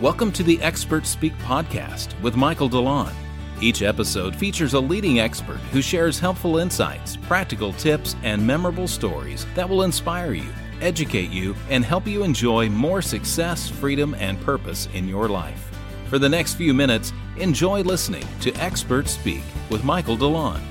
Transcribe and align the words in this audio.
Welcome 0.00 0.32
to 0.32 0.42
the 0.42 0.58
Expert 0.62 1.04
Speak 1.04 1.36
podcast 1.40 2.18
with 2.22 2.34
Michael 2.34 2.70
DeLon. 2.70 3.12
Each 3.60 3.82
episode 3.82 4.34
features 4.34 4.72
a 4.72 4.80
leading 4.80 5.20
expert 5.20 5.58
who 5.72 5.82
shares 5.82 6.18
helpful 6.18 6.56
insights, 6.56 7.18
practical 7.18 7.74
tips, 7.74 8.16
and 8.22 8.46
memorable 8.46 8.88
stories 8.88 9.44
that 9.54 9.68
will 9.68 9.82
inspire 9.82 10.32
you, 10.32 10.48
educate 10.80 11.28
you, 11.28 11.54
and 11.68 11.84
help 11.84 12.06
you 12.06 12.22
enjoy 12.22 12.70
more 12.70 13.02
success, 13.02 13.68
freedom, 13.68 14.14
and 14.14 14.40
purpose 14.40 14.88
in 14.94 15.06
your 15.06 15.28
life. 15.28 15.70
For 16.06 16.18
the 16.18 16.30
next 16.30 16.54
few 16.54 16.72
minutes, 16.72 17.12
enjoy 17.36 17.82
listening 17.82 18.24
to 18.40 18.54
Expert 18.54 19.06
Speak 19.06 19.42
with 19.68 19.84
Michael 19.84 20.16
DeLon. 20.16 20.62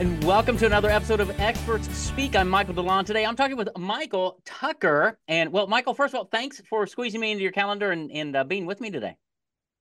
And 0.00 0.24
welcome 0.24 0.56
to 0.56 0.64
another 0.64 0.88
episode 0.88 1.20
of 1.20 1.38
Experts 1.38 1.86
Speak. 1.94 2.34
I'm 2.34 2.48
Michael 2.48 2.72
DeLon. 2.72 3.04
Today 3.04 3.26
I'm 3.26 3.36
talking 3.36 3.58
with 3.58 3.68
Michael 3.76 4.40
Tucker. 4.46 5.18
And 5.28 5.52
well, 5.52 5.66
Michael, 5.66 5.92
first 5.92 6.14
of 6.14 6.18
all, 6.20 6.24
thanks 6.24 6.58
for 6.70 6.86
squeezing 6.86 7.20
me 7.20 7.32
into 7.32 7.42
your 7.42 7.52
calendar 7.52 7.90
and, 7.90 8.10
and 8.10 8.34
uh, 8.34 8.42
being 8.42 8.64
with 8.64 8.80
me 8.80 8.90
today. 8.90 9.18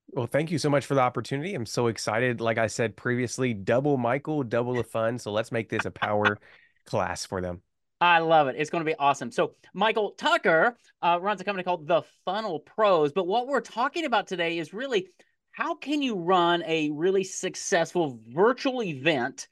Well, 0.09 0.25
thank 0.25 0.51
you 0.51 0.57
so 0.57 0.69
much 0.69 0.85
for 0.85 0.93
the 0.93 0.99
opportunity. 0.99 1.55
I'm 1.55 1.65
so 1.65 1.87
excited. 1.87 2.41
Like 2.41 2.57
I 2.57 2.67
said 2.67 2.97
previously, 2.97 3.53
double 3.53 3.95
Michael, 3.95 4.43
double 4.43 4.73
the 4.73 4.83
fun. 4.83 5.19
So 5.19 5.31
let's 5.31 5.53
make 5.53 5.69
this 5.69 5.85
a 5.85 5.91
power 5.91 6.37
class 6.85 7.25
for 7.25 7.39
them. 7.39 7.61
I 8.01 8.19
love 8.19 8.49
it. 8.49 8.57
It's 8.57 8.69
going 8.69 8.83
to 8.83 8.91
be 8.91 8.97
awesome. 8.99 9.31
So, 9.31 9.53
Michael 9.73 10.15
Tucker 10.17 10.75
uh, 11.01 11.17
runs 11.21 11.39
a 11.39 11.45
company 11.45 11.63
called 11.63 11.87
The 11.87 12.01
Funnel 12.25 12.59
Pros. 12.59 13.13
But 13.13 13.25
what 13.25 13.47
we're 13.47 13.61
talking 13.61 14.03
about 14.03 14.27
today 14.27 14.57
is 14.57 14.73
really 14.73 15.07
how 15.51 15.75
can 15.75 16.01
you 16.01 16.15
run 16.15 16.61
a 16.67 16.89
really 16.89 17.23
successful 17.23 18.19
virtual 18.27 18.83
event 18.83 19.47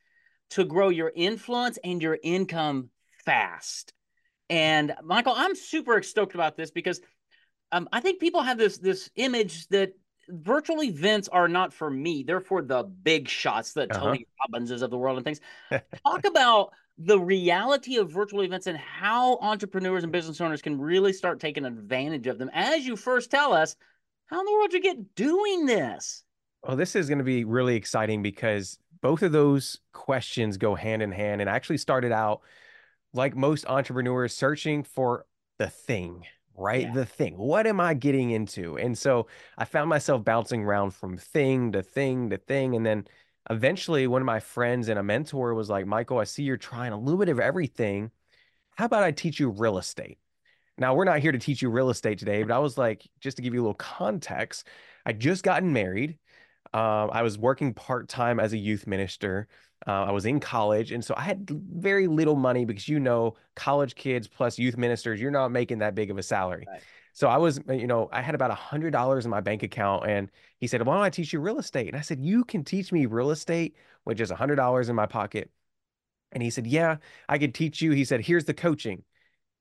to 0.51 0.63
grow 0.63 0.89
your 0.89 1.11
influence 1.15 1.77
and 1.83 2.01
your 2.01 2.17
income 2.21 2.89
fast. 3.25 3.93
And 4.49 4.93
Michael, 5.03 5.33
I'm 5.35 5.55
super 5.55 6.01
stoked 6.01 6.35
about 6.35 6.55
this 6.55 6.71
because 6.71 7.01
um, 7.71 7.89
I 7.91 7.99
think 7.99 8.19
people 8.19 8.41
have 8.41 8.57
this 8.57 8.77
this 8.77 9.09
image 9.15 9.67
that 9.67 9.93
virtual 10.29 10.83
events 10.83 11.27
are 11.27 11.47
not 11.47 11.73
for 11.73 11.89
me; 11.89 12.23
they're 12.23 12.39
for 12.39 12.61
the 12.61 12.83
big 12.83 13.27
shots, 13.27 13.73
the 13.73 13.83
uh-huh. 13.83 13.99
Tony 13.99 14.27
Robbinses 14.41 14.81
of 14.81 14.89
the 14.89 14.97
world 14.97 15.17
and 15.17 15.25
things. 15.25 15.41
Talk 16.05 16.25
about 16.25 16.71
the 16.97 17.19
reality 17.19 17.97
of 17.97 18.11
virtual 18.11 18.43
events 18.43 18.67
and 18.67 18.77
how 18.77 19.37
entrepreneurs 19.39 20.03
and 20.03 20.11
business 20.11 20.41
owners 20.41 20.61
can 20.61 20.79
really 20.79 21.13
start 21.13 21.39
taking 21.39 21.65
advantage 21.65 22.25
of 22.27 22.39
them. 22.39 22.49
As 22.53 22.87
you 22.87 22.95
first 22.95 23.29
tell 23.29 23.53
us, 23.53 23.75
how 24.27 24.39
in 24.39 24.45
the 24.45 24.51
world 24.51 24.73
you 24.73 24.81
get 24.81 25.15
doing 25.15 25.65
this? 25.65 26.23
Well, 26.63 26.75
this 26.75 26.95
is 26.95 27.07
going 27.07 27.19
to 27.19 27.23
be 27.23 27.43
really 27.43 27.75
exciting 27.75 28.23
because 28.23 28.79
both 29.01 29.23
of 29.23 29.31
those 29.31 29.79
questions 29.93 30.57
go 30.57 30.75
hand 30.75 31.01
in 31.01 31.11
hand 31.11 31.41
and 31.41 31.49
I 31.49 31.55
actually 31.55 31.77
started 31.77 32.11
out 32.11 32.41
like 33.13 33.35
most 33.35 33.65
entrepreneurs 33.67 34.35
searching 34.35 34.83
for 34.83 35.25
the 35.57 35.69
thing 35.69 36.23
right? 36.57 36.87
Yeah. 36.87 36.93
the 36.93 37.05
thing. 37.05 37.37
What 37.37 37.67
am 37.67 37.79
i 37.79 37.93
getting 37.93 38.31
into? 38.31 38.77
And 38.77 38.97
so 38.97 39.27
i 39.57 39.63
found 39.63 39.89
myself 39.89 40.25
bouncing 40.25 40.63
around 40.63 40.91
from 40.91 41.17
thing 41.17 41.71
to 41.73 41.83
thing 41.83 42.31
to 42.31 42.37
thing 42.37 42.75
and 42.75 42.85
then 42.85 43.05
eventually 43.49 44.07
one 44.07 44.21
of 44.21 44.25
my 44.25 44.39
friends 44.39 44.89
and 44.89 44.99
a 44.99 45.03
mentor 45.03 45.53
was 45.53 45.69
like 45.69 45.87
michael 45.87 46.17
i 46.17 46.25
see 46.25 46.43
you're 46.43 46.57
trying 46.57 46.91
a 46.91 46.99
little 46.99 47.19
bit 47.19 47.29
of 47.29 47.39
everything. 47.39 48.11
How 48.75 48.85
about 48.85 49.03
i 49.03 49.11
teach 49.11 49.39
you 49.39 49.49
real 49.49 49.77
estate? 49.77 50.17
Now 50.77 50.93
we're 50.93 51.05
not 51.05 51.19
here 51.19 51.31
to 51.31 51.39
teach 51.39 51.61
you 51.61 51.69
real 51.69 51.89
estate 51.89 52.17
today 52.17 52.43
but 52.43 52.53
i 52.53 52.59
was 52.59 52.77
like 52.77 53.07
just 53.19 53.37
to 53.37 53.43
give 53.43 53.53
you 53.53 53.61
a 53.61 53.63
little 53.63 53.73
context 53.75 54.67
i 55.05 55.13
just 55.13 55.43
gotten 55.43 55.71
married 55.71 56.17
um, 56.73 57.09
I 57.11 57.21
was 57.21 57.37
working 57.37 57.73
part 57.73 58.07
time 58.07 58.39
as 58.39 58.53
a 58.53 58.57
youth 58.57 58.87
minister. 58.87 59.47
Uh, 59.85 60.05
I 60.05 60.11
was 60.11 60.25
in 60.25 60.39
college, 60.39 60.91
and 60.91 61.03
so 61.03 61.13
I 61.15 61.21
had 61.21 61.49
very 61.49 62.07
little 62.07 62.35
money 62.35 62.65
because 62.65 62.87
you 62.87 62.99
know, 62.99 63.35
college 63.55 63.95
kids 63.95 64.27
plus 64.27 64.57
youth 64.57 64.77
ministers, 64.77 65.21
you're 65.21 65.31
not 65.31 65.51
making 65.51 65.79
that 65.79 65.95
big 65.95 66.09
of 66.09 66.17
a 66.17 66.23
salary. 66.23 66.65
Right. 66.67 66.81
So 67.13 67.27
I 67.27 67.37
was, 67.37 67.59
you 67.67 67.87
know, 67.87 68.09
I 68.11 68.21
had 68.21 68.35
about 68.35 68.51
a 68.51 68.55
hundred 68.55 68.91
dollars 68.91 69.25
in 69.25 69.31
my 69.31 69.41
bank 69.41 69.63
account, 69.63 70.07
and 70.07 70.29
he 70.59 70.67
said, 70.67 70.85
"Why 70.85 70.95
don't 70.95 71.03
I 71.03 71.09
teach 71.09 71.33
you 71.33 71.39
real 71.39 71.59
estate?" 71.59 71.87
And 71.87 71.97
I 71.97 72.01
said, 72.01 72.19
"You 72.19 72.43
can 72.43 72.63
teach 72.63 72.91
me 72.91 73.05
real 73.05 73.31
estate 73.31 73.75
with 74.05 74.17
just 74.17 74.31
a 74.31 74.35
hundred 74.35 74.57
dollars 74.57 74.89
in 74.89 74.95
my 74.95 75.05
pocket." 75.07 75.49
And 76.31 76.43
he 76.43 76.49
said, 76.49 76.67
"Yeah, 76.67 76.97
I 77.29 77.37
could 77.37 77.55
teach 77.55 77.81
you." 77.81 77.91
He 77.91 78.05
said, 78.05 78.21
"Here's 78.21 78.45
the 78.45 78.53
coaching." 78.53 79.03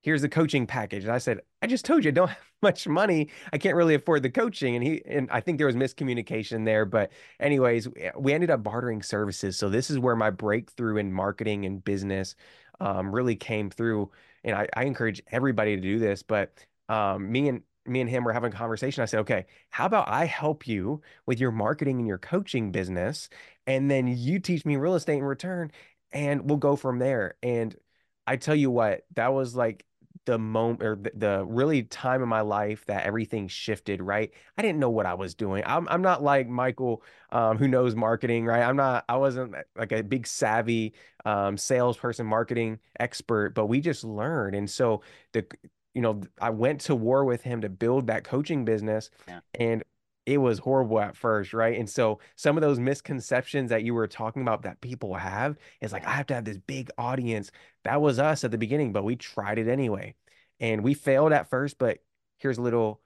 Here's 0.02 0.22
the 0.22 0.28
coaching 0.28 0.66
package. 0.66 1.04
And 1.04 1.12
I 1.12 1.18
said, 1.18 1.40
I 1.62 1.66
just 1.66 1.84
told 1.84 2.04
you 2.04 2.10
I 2.10 2.12
don't 2.12 2.28
have 2.28 2.38
much 2.62 2.86
money. 2.86 3.28
I 3.52 3.58
can't 3.58 3.76
really 3.76 3.94
afford 3.94 4.22
the 4.22 4.30
coaching. 4.30 4.76
And 4.76 4.84
he 4.84 5.02
and 5.06 5.28
I 5.30 5.40
think 5.40 5.58
there 5.58 5.66
was 5.66 5.76
miscommunication 5.76 6.64
there. 6.64 6.84
But 6.84 7.10
anyways, 7.40 7.88
we 8.16 8.32
ended 8.32 8.50
up 8.50 8.62
bartering 8.62 9.02
services. 9.02 9.58
So 9.58 9.68
this 9.68 9.90
is 9.90 9.98
where 9.98 10.16
my 10.16 10.30
breakthrough 10.30 10.96
in 10.96 11.12
marketing 11.12 11.64
and 11.64 11.84
business 11.84 12.34
um, 12.80 13.14
really 13.14 13.36
came 13.36 13.70
through. 13.70 14.10
And 14.44 14.54
I, 14.54 14.68
I 14.74 14.84
encourage 14.84 15.22
everybody 15.32 15.76
to 15.76 15.82
do 15.82 15.98
this. 15.98 16.22
But 16.22 16.52
um, 16.88 17.30
me 17.30 17.48
and 17.48 17.62
me 17.86 18.00
and 18.00 18.10
him 18.10 18.24
were 18.24 18.32
having 18.32 18.52
a 18.52 18.56
conversation. 18.56 19.02
I 19.02 19.06
said, 19.06 19.20
okay, 19.20 19.46
how 19.70 19.86
about 19.86 20.08
I 20.08 20.24
help 20.24 20.66
you 20.66 21.02
with 21.24 21.40
your 21.40 21.52
marketing 21.52 21.98
and 21.98 22.06
your 22.06 22.18
coaching 22.18 22.72
business? 22.72 23.28
And 23.66 23.90
then 23.90 24.08
you 24.08 24.38
teach 24.38 24.64
me 24.64 24.76
real 24.76 24.94
estate 24.94 25.18
in 25.18 25.24
return 25.24 25.70
and 26.12 26.48
we'll 26.48 26.58
go 26.58 26.76
from 26.76 26.98
there. 26.98 27.36
And 27.42 27.76
I 28.26 28.36
tell 28.36 28.54
you 28.54 28.70
what, 28.70 29.04
that 29.14 29.32
was 29.32 29.54
like 29.54 29.84
the 30.24 30.38
moment 30.38 30.82
or 30.82 30.96
the, 30.96 31.12
the, 31.14 31.44
really 31.44 31.84
time 31.84 32.22
in 32.22 32.28
my 32.28 32.40
life 32.40 32.84
that 32.86 33.06
everything 33.06 33.48
shifted 33.48 34.02
right? 34.02 34.32
I 34.58 34.62
didn't 34.62 34.80
know 34.80 34.90
what 34.90 35.06
i 35.06 35.14
was 35.14 35.34
doing. 35.34 35.62
I'm, 35.64 35.88
I'm 35.88 36.02
not 36.02 36.22
like 36.22 36.48
michael 36.48 37.02
um, 37.30 37.56
who 37.58 37.68
knows 37.68 37.94
marketing 37.94 38.44
right? 38.44 38.62
I'm 38.62 38.76
not 38.76 39.04
i 39.08 39.16
wasn't 39.16 39.54
like 39.76 39.92
a 39.92 40.02
big 40.02 40.26
savvy 40.26 40.94
um, 41.24 41.56
salesperson 41.56 42.26
marketing 42.26 42.80
expert 42.98 43.54
but 43.54 43.66
we 43.66 43.80
just 43.80 44.04
learned. 44.04 44.56
And 44.56 44.68
so 44.68 45.02
the 45.32 45.46
you 45.94 46.02
know 46.02 46.20
i 46.40 46.50
went 46.50 46.82
to 46.82 46.94
war 46.94 47.24
with 47.24 47.42
him 47.42 47.62
to 47.62 47.68
build 47.68 48.08
that 48.08 48.24
coaching 48.24 48.64
business 48.64 49.10
yeah. 49.28 49.40
and 49.58 49.82
it 50.26 50.38
was 50.38 50.58
horrible 50.58 50.98
at 50.98 51.16
first, 51.16 51.54
right? 51.54 51.78
And 51.78 51.88
so 51.88 52.18
some 52.34 52.56
of 52.56 52.60
those 52.60 52.80
misconceptions 52.80 53.70
that 53.70 53.84
you 53.84 53.94
were 53.94 54.08
talking 54.08 54.42
about 54.42 54.62
that 54.62 54.80
people 54.80 55.14
have 55.14 55.56
is 55.80 55.92
like, 55.92 56.04
I 56.04 56.10
have 56.10 56.26
to 56.26 56.34
have 56.34 56.44
this 56.44 56.58
big 56.58 56.90
audience. 56.98 57.52
That 57.84 58.02
was 58.02 58.18
us 58.18 58.42
at 58.42 58.50
the 58.50 58.58
beginning, 58.58 58.92
but 58.92 59.04
we 59.04 59.14
tried 59.14 59.58
it 59.58 59.68
anyway. 59.68 60.16
And 60.58 60.82
we 60.82 60.94
failed 60.94 61.32
at 61.32 61.48
first, 61.48 61.78
but 61.78 61.98
here's 62.38 62.58
a 62.58 62.62
little 62.62 63.00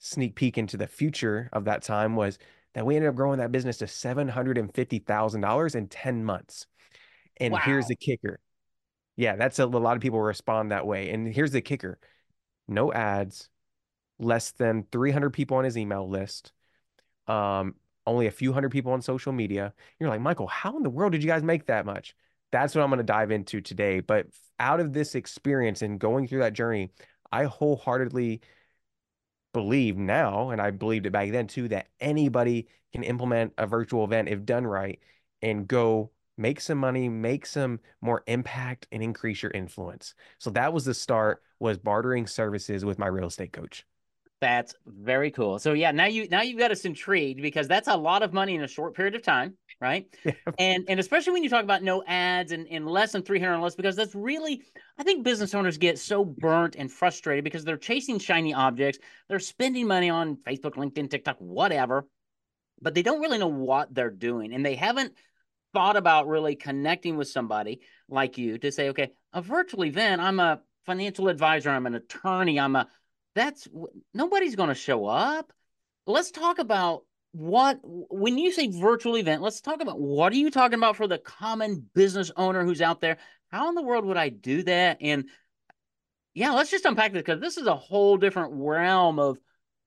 sneak 0.00 0.34
peek 0.34 0.58
into 0.58 0.76
the 0.76 0.86
future 0.86 1.48
of 1.54 1.64
that 1.64 1.82
time 1.82 2.14
was 2.14 2.38
that 2.74 2.84
we 2.84 2.94
ended 2.94 3.08
up 3.08 3.16
growing 3.16 3.38
that 3.38 3.52
business 3.52 3.78
to 3.78 3.86
$750,000 3.86 5.74
in 5.74 5.88
10 5.88 6.24
months. 6.24 6.66
And 7.38 7.54
wow. 7.54 7.60
here's 7.64 7.86
the 7.86 7.96
kicker. 7.96 8.38
Yeah, 9.16 9.36
that's 9.36 9.58
a, 9.58 9.64
a 9.64 9.66
lot 9.66 9.96
of 9.96 10.02
people 10.02 10.20
respond 10.20 10.72
that 10.72 10.86
way. 10.86 11.08
And 11.08 11.26
here's 11.26 11.52
the 11.52 11.62
kicker 11.62 11.98
no 12.68 12.92
ads, 12.92 13.48
less 14.18 14.50
than 14.50 14.84
300 14.92 15.30
people 15.30 15.56
on 15.56 15.64
his 15.64 15.78
email 15.78 16.06
list 16.06 16.52
um, 17.28 17.74
only 18.06 18.26
a 18.26 18.30
few 18.30 18.52
hundred 18.52 18.70
people 18.70 18.92
on 18.92 19.02
social 19.02 19.32
media. 19.32 19.72
You're 19.98 20.08
like, 20.08 20.20
Michael, 20.20 20.46
how 20.46 20.76
in 20.76 20.82
the 20.82 20.90
world 20.90 21.12
did 21.12 21.22
you 21.22 21.28
guys 21.28 21.42
make 21.42 21.66
that 21.66 21.86
much? 21.86 22.14
That's 22.52 22.74
what 22.74 22.82
I'm 22.82 22.90
going 22.90 22.98
to 22.98 23.04
dive 23.04 23.30
into 23.30 23.60
today. 23.60 24.00
But 24.00 24.26
out 24.60 24.80
of 24.80 24.92
this 24.92 25.14
experience 25.14 25.82
and 25.82 25.98
going 25.98 26.28
through 26.28 26.40
that 26.40 26.52
journey, 26.52 26.90
I 27.32 27.44
wholeheartedly 27.44 28.40
believe 29.52 29.96
now, 29.96 30.50
and 30.50 30.60
I 30.60 30.70
believed 30.70 31.06
it 31.06 31.12
back 31.12 31.30
then 31.32 31.46
too, 31.46 31.68
that 31.68 31.88
anybody 32.00 32.68
can 32.92 33.02
implement 33.02 33.52
a 33.58 33.66
virtual 33.66 34.04
event 34.04 34.28
if 34.28 34.44
done 34.44 34.66
right 34.66 35.00
and 35.42 35.66
go 35.66 36.10
make 36.38 36.60
some 36.60 36.78
money, 36.78 37.08
make 37.08 37.46
some 37.46 37.80
more 38.00 38.22
impact 38.26 38.86
and 38.92 39.02
increase 39.02 39.42
your 39.42 39.52
influence. 39.52 40.14
So 40.38 40.50
that 40.50 40.72
was 40.72 40.84
the 40.84 40.94
start 40.94 41.42
was 41.58 41.78
bartering 41.78 42.26
services 42.26 42.84
with 42.84 42.98
my 42.98 43.06
real 43.06 43.28
estate 43.28 43.52
coach. 43.52 43.86
That's 44.40 44.74
very 44.86 45.30
cool. 45.30 45.58
So 45.58 45.72
yeah, 45.72 45.92
now 45.92 46.04
you 46.04 46.28
now 46.28 46.42
you've 46.42 46.58
got 46.58 46.70
us 46.70 46.84
intrigued 46.84 47.40
because 47.40 47.68
that's 47.68 47.88
a 47.88 47.96
lot 47.96 48.22
of 48.22 48.34
money 48.34 48.54
in 48.54 48.62
a 48.62 48.68
short 48.68 48.94
period 48.94 49.14
of 49.14 49.22
time, 49.22 49.54
right? 49.80 50.06
Yeah. 50.24 50.32
And 50.58 50.84
and 50.88 51.00
especially 51.00 51.32
when 51.32 51.42
you 51.42 51.48
talk 51.48 51.64
about 51.64 51.82
no 51.82 52.02
ads 52.06 52.52
and, 52.52 52.66
and 52.68 52.86
less 52.86 53.12
than 53.12 53.22
300 53.22 53.58
less, 53.60 53.74
because 53.74 53.96
that's 53.96 54.14
really 54.14 54.62
I 54.98 55.04
think 55.04 55.24
business 55.24 55.54
owners 55.54 55.78
get 55.78 55.98
so 55.98 56.24
burnt 56.24 56.76
and 56.76 56.92
frustrated 56.92 57.44
because 57.44 57.64
they're 57.64 57.78
chasing 57.78 58.18
shiny 58.18 58.52
objects. 58.52 58.98
They're 59.28 59.38
spending 59.38 59.86
money 59.86 60.10
on 60.10 60.36
Facebook, 60.36 60.74
LinkedIn, 60.74 61.10
TikTok, 61.10 61.36
whatever, 61.38 62.06
but 62.80 62.94
they 62.94 63.02
don't 63.02 63.20
really 63.20 63.38
know 63.38 63.46
what 63.48 63.94
they're 63.94 64.10
doing. 64.10 64.52
And 64.52 64.64
they 64.64 64.74
haven't 64.74 65.14
thought 65.72 65.96
about 65.96 66.28
really 66.28 66.56
connecting 66.56 67.16
with 67.16 67.28
somebody 67.28 67.80
like 68.08 68.38
you 68.38 68.58
to 68.58 68.70
say, 68.72 68.90
okay, 68.90 69.04
uh, 69.34 69.38
a 69.38 69.42
virtual 69.42 69.84
event, 69.84 70.22
I'm 70.22 70.40
a 70.40 70.60
financial 70.84 71.28
advisor, 71.28 71.70
I'm 71.70 71.86
an 71.86 71.94
attorney, 71.94 72.58
I'm 72.58 72.76
a 72.76 72.88
that's 73.36 73.68
nobody's 74.14 74.56
going 74.56 74.70
to 74.70 74.74
show 74.74 75.06
up. 75.06 75.52
Let's 76.06 76.32
talk 76.32 76.58
about 76.58 77.04
what 77.32 77.78
when 77.82 78.38
you 78.38 78.50
say 78.50 78.68
virtual 78.68 79.18
event, 79.18 79.42
let's 79.42 79.60
talk 79.60 79.82
about 79.82 80.00
what 80.00 80.32
are 80.32 80.36
you 80.36 80.50
talking 80.50 80.78
about 80.78 80.96
for 80.96 81.06
the 81.06 81.18
common 81.18 81.86
business 81.94 82.32
owner 82.36 82.64
who's 82.64 82.80
out 82.80 83.00
there? 83.00 83.18
How 83.50 83.68
in 83.68 83.74
the 83.74 83.82
world 83.82 84.06
would 84.06 84.16
I 84.16 84.30
do 84.30 84.62
that? 84.64 84.98
And 85.02 85.28
yeah, 86.34 86.52
let's 86.52 86.70
just 86.70 86.86
unpack 86.86 87.12
this 87.12 87.20
because 87.20 87.40
this 87.40 87.58
is 87.58 87.66
a 87.66 87.76
whole 87.76 88.16
different 88.16 88.52
realm 88.54 89.18
of 89.18 89.38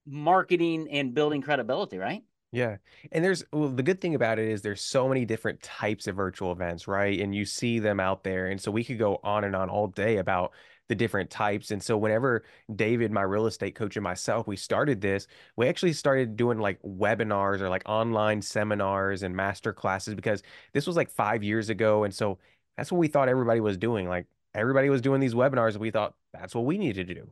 marketing 0.05 0.87
and 0.91 1.13
building 1.13 1.41
credibility, 1.41 1.97
right? 1.97 2.23
Yeah. 2.51 2.77
And 3.11 3.23
there's 3.23 3.43
well, 3.51 3.69
the 3.69 3.83
good 3.83 3.99
thing 3.99 4.15
about 4.15 4.39
it 4.39 4.47
is 4.47 4.61
there's 4.61 4.81
so 4.81 5.07
many 5.07 5.25
different 5.25 5.61
types 5.63 6.07
of 6.07 6.15
virtual 6.15 6.51
events, 6.51 6.87
right? 6.87 7.19
And 7.19 7.33
you 7.33 7.45
see 7.45 7.79
them 7.79 7.99
out 7.99 8.23
there. 8.23 8.47
And 8.47 8.61
so 8.61 8.71
we 8.71 8.83
could 8.83 8.99
go 8.99 9.19
on 9.23 9.43
and 9.43 9.55
on 9.55 9.69
all 9.69 9.87
day 9.87 10.17
about 10.17 10.53
the 10.89 10.95
different 10.95 11.29
types. 11.29 11.71
And 11.71 11.81
so 11.81 11.97
whenever 11.97 12.43
David, 12.75 13.11
my 13.11 13.21
real 13.21 13.45
estate 13.45 13.75
coach, 13.75 13.95
and 13.95 14.03
myself, 14.03 14.47
we 14.47 14.57
started 14.57 14.99
this, 14.99 15.27
we 15.55 15.67
actually 15.67 15.93
started 15.93 16.35
doing 16.35 16.57
like 16.59 16.81
webinars 16.81 17.61
or 17.61 17.69
like 17.69 17.83
online 17.85 18.41
seminars 18.41 19.23
and 19.23 19.35
master 19.35 19.71
classes 19.71 20.15
because 20.15 20.43
this 20.73 20.87
was 20.87 20.97
like 20.97 21.11
five 21.11 21.43
years 21.43 21.69
ago. 21.69 22.03
And 22.03 22.13
so 22.13 22.39
that's 22.75 22.91
what 22.91 22.97
we 22.97 23.07
thought 23.07 23.29
everybody 23.29 23.61
was 23.61 23.77
doing. 23.77 24.09
Like 24.09 24.25
everybody 24.55 24.89
was 24.89 25.01
doing 25.01 25.21
these 25.21 25.35
webinars. 25.35 25.73
And 25.73 25.81
we 25.81 25.91
thought 25.91 26.15
that's 26.33 26.55
what 26.55 26.65
we 26.65 26.77
needed 26.77 27.07
to 27.07 27.13
do. 27.13 27.31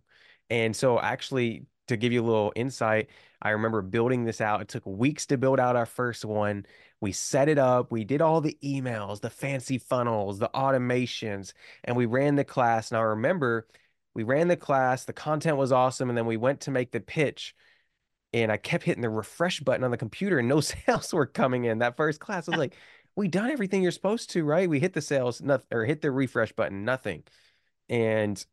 And 0.49 0.75
so 0.75 0.99
actually 0.99 1.65
to 1.87 1.97
give 1.97 2.11
you 2.11 2.23
a 2.23 2.25
little 2.25 2.53
insight, 2.55 3.09
I 3.41 3.51
remember 3.51 3.81
building 3.81 4.25
this 4.25 4.41
out. 4.41 4.61
It 4.61 4.67
took 4.67 4.85
weeks 4.85 5.25
to 5.27 5.37
build 5.37 5.59
out 5.59 5.75
our 5.75 5.85
first 5.85 6.25
one. 6.25 6.65
We 6.99 7.11
set 7.11 7.49
it 7.49 7.59
up, 7.59 7.91
we 7.91 8.03
did 8.03 8.21
all 8.21 8.41
the 8.41 8.57
emails, 8.63 9.21
the 9.21 9.29
fancy 9.29 9.77
funnels, 9.77 10.39
the 10.39 10.49
automations, 10.53 11.53
and 11.83 11.95
we 11.95 12.07
ran 12.07 12.35
the 12.35 12.43
class. 12.43 12.91
And 12.91 12.97
I 12.97 13.01
remember 13.01 13.67
we 14.15 14.23
ran 14.23 14.47
the 14.47 14.57
class, 14.57 15.05
the 15.05 15.13
content 15.13 15.57
was 15.57 15.71
awesome, 15.71 16.09
and 16.09 16.17
then 16.17 16.25
we 16.25 16.37
went 16.37 16.61
to 16.61 16.71
make 16.71 16.91
the 16.91 16.99
pitch. 16.99 17.55
And 18.33 18.51
I 18.51 18.57
kept 18.57 18.83
hitting 18.83 19.01
the 19.01 19.09
refresh 19.09 19.59
button 19.61 19.83
on 19.83 19.91
the 19.91 19.97
computer, 19.97 20.39
and 20.39 20.47
no 20.47 20.59
sales 20.61 21.13
were 21.13 21.27
coming 21.27 21.65
in. 21.65 21.79
That 21.79 21.97
first 21.97 22.19
class 22.19 22.47
I 22.47 22.51
was 22.51 22.59
like, 22.59 22.75
"We 23.15 23.27
done 23.27 23.51
everything 23.51 23.83
you're 23.83 23.91
supposed 23.91 24.31
to, 24.31 24.43
right? 24.43 24.69
We 24.69 24.79
hit 24.79 24.93
the 24.93 25.01
sales, 25.01 25.41
nothing, 25.41 25.67
or 25.71 25.85
hit 25.85 26.01
the 26.01 26.11
refresh 26.11 26.51
button, 26.53 26.83
nothing." 26.85 27.23
And 27.89 28.43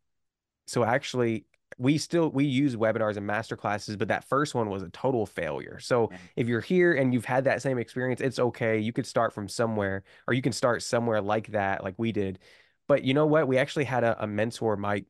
so 0.66 0.84
actually, 0.84 1.46
we 1.78 1.98
still 1.98 2.30
we 2.30 2.44
use 2.44 2.76
webinars 2.76 3.16
and 3.16 3.26
master 3.26 3.56
classes 3.56 3.96
but 3.96 4.08
that 4.08 4.24
first 4.24 4.54
one 4.54 4.68
was 4.68 4.82
a 4.82 4.88
total 4.90 5.26
failure. 5.26 5.78
So 5.80 6.08
yeah. 6.10 6.18
if 6.36 6.48
you're 6.48 6.60
here 6.60 6.94
and 6.94 7.12
you've 7.12 7.24
had 7.24 7.44
that 7.44 7.62
same 7.62 7.78
experience 7.78 8.20
it's 8.20 8.38
okay. 8.38 8.78
You 8.78 8.92
could 8.92 9.06
start 9.06 9.32
from 9.32 9.48
somewhere 9.48 10.04
or 10.26 10.34
you 10.34 10.42
can 10.42 10.52
start 10.52 10.82
somewhere 10.82 11.20
like 11.20 11.48
that 11.48 11.82
like 11.82 11.94
we 11.96 12.12
did. 12.12 12.38
But 12.86 13.04
you 13.04 13.14
know 13.14 13.26
what? 13.26 13.48
We 13.48 13.58
actually 13.58 13.84
had 13.84 14.04
a, 14.04 14.22
a 14.22 14.26
mentor 14.26 14.76
mike 14.76 15.06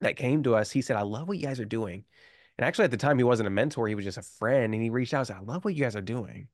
that 0.00 0.16
came 0.16 0.42
to 0.42 0.54
us. 0.54 0.70
He 0.70 0.82
said 0.82 0.96
i 0.96 1.02
love 1.02 1.28
what 1.28 1.38
you 1.38 1.46
guys 1.46 1.60
are 1.60 1.64
doing. 1.64 2.04
And 2.58 2.66
actually 2.66 2.86
at 2.86 2.90
the 2.90 2.96
time 2.96 3.18
he 3.18 3.24
wasn't 3.24 3.48
a 3.48 3.50
mentor. 3.50 3.88
He 3.88 3.94
was 3.94 4.04
just 4.04 4.18
a 4.18 4.22
friend 4.22 4.74
and 4.74 4.82
he 4.82 4.90
reached 4.90 5.14
out 5.14 5.20
and 5.20 5.26
said 5.28 5.36
i 5.36 5.40
love 5.40 5.64
what 5.64 5.74
you 5.74 5.82
guys 5.82 5.96
are 5.96 6.02
doing. 6.02 6.48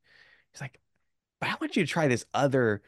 He's 0.53 0.61
like 0.61 0.79
but 1.41 1.49
i 1.49 1.57
want 1.61 1.77
you 1.77 1.85
to 1.85 1.91
try 1.91 2.09
this 2.09 2.25
other 2.35 2.83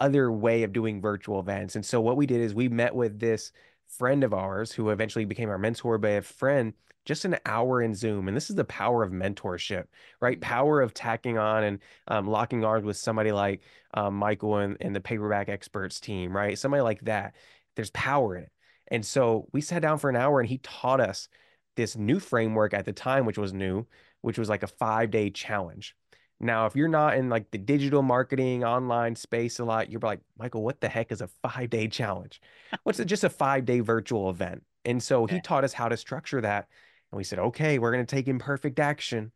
other 0.00 0.30
way 0.30 0.62
of 0.62 0.72
doing 0.72 1.00
virtual 1.00 1.40
events. 1.40 1.74
And 1.74 1.84
so 1.84 2.00
what 2.00 2.16
we 2.16 2.26
did 2.26 2.40
is 2.40 2.54
we 2.54 2.68
met 2.68 2.94
with 2.94 3.18
this 3.18 3.52
friend 3.88 4.24
of 4.24 4.34
ours 4.34 4.72
who 4.72 4.90
eventually 4.90 5.24
became 5.24 5.48
our 5.48 5.58
mentor, 5.58 5.98
but 5.98 6.10
a 6.10 6.22
friend, 6.22 6.74
just 7.04 7.24
an 7.24 7.36
hour 7.46 7.80
in 7.80 7.94
Zoom. 7.94 8.28
And 8.28 8.36
this 8.36 8.50
is 8.50 8.56
the 8.56 8.64
power 8.64 9.02
of 9.02 9.12
mentorship, 9.12 9.84
right? 10.20 10.38
Mm-hmm. 10.40 10.50
Power 10.50 10.80
of 10.80 10.92
tacking 10.92 11.38
on 11.38 11.64
and 11.64 11.78
um, 12.08 12.28
locking 12.28 12.64
arms 12.64 12.84
with 12.84 12.96
somebody 12.96 13.32
like 13.32 13.62
um, 13.94 14.14
Michael 14.14 14.56
and, 14.58 14.76
and 14.80 14.94
the 14.94 15.00
paperback 15.00 15.48
experts 15.48 16.00
team, 16.00 16.36
right? 16.36 16.58
Somebody 16.58 16.82
like 16.82 17.00
that. 17.02 17.34
There's 17.76 17.90
power 17.90 18.36
in 18.36 18.44
it. 18.44 18.52
And 18.88 19.04
so 19.04 19.48
we 19.52 19.60
sat 19.60 19.82
down 19.82 19.98
for 19.98 20.10
an 20.10 20.16
hour 20.16 20.40
and 20.40 20.48
he 20.48 20.58
taught 20.58 21.00
us 21.00 21.28
this 21.76 21.96
new 21.96 22.18
framework 22.18 22.74
at 22.74 22.84
the 22.84 22.92
time, 22.92 23.26
which 23.26 23.38
was 23.38 23.52
new, 23.52 23.86
which 24.22 24.38
was 24.38 24.48
like 24.48 24.62
a 24.62 24.68
five 24.68 25.10
day 25.10 25.30
challenge. 25.30 25.94
Now, 26.38 26.66
if 26.66 26.76
you're 26.76 26.88
not 26.88 27.16
in 27.16 27.30
like 27.30 27.50
the 27.50 27.58
digital 27.58 28.02
marketing 28.02 28.62
online 28.62 29.16
space 29.16 29.58
a 29.58 29.64
lot, 29.64 29.90
you're 29.90 30.00
like, 30.00 30.20
Michael, 30.38 30.62
what 30.62 30.80
the 30.80 30.88
heck 30.88 31.10
is 31.10 31.22
a 31.22 31.28
five 31.42 31.70
day 31.70 31.88
challenge? 31.88 32.40
What's 32.82 33.00
it? 33.00 33.06
Just 33.06 33.24
a 33.24 33.30
five 33.30 33.64
day 33.64 33.80
virtual 33.80 34.28
event. 34.28 34.62
And 34.84 35.02
so 35.02 35.26
he 35.26 35.40
taught 35.40 35.64
us 35.64 35.72
how 35.72 35.88
to 35.88 35.96
structure 35.96 36.40
that. 36.42 36.68
And 37.10 37.16
we 37.16 37.24
said, 37.24 37.38
okay, 37.38 37.78
we're 37.78 37.92
going 37.92 38.04
to 38.04 38.14
take 38.14 38.28
imperfect 38.28 38.78
action. 38.78 39.32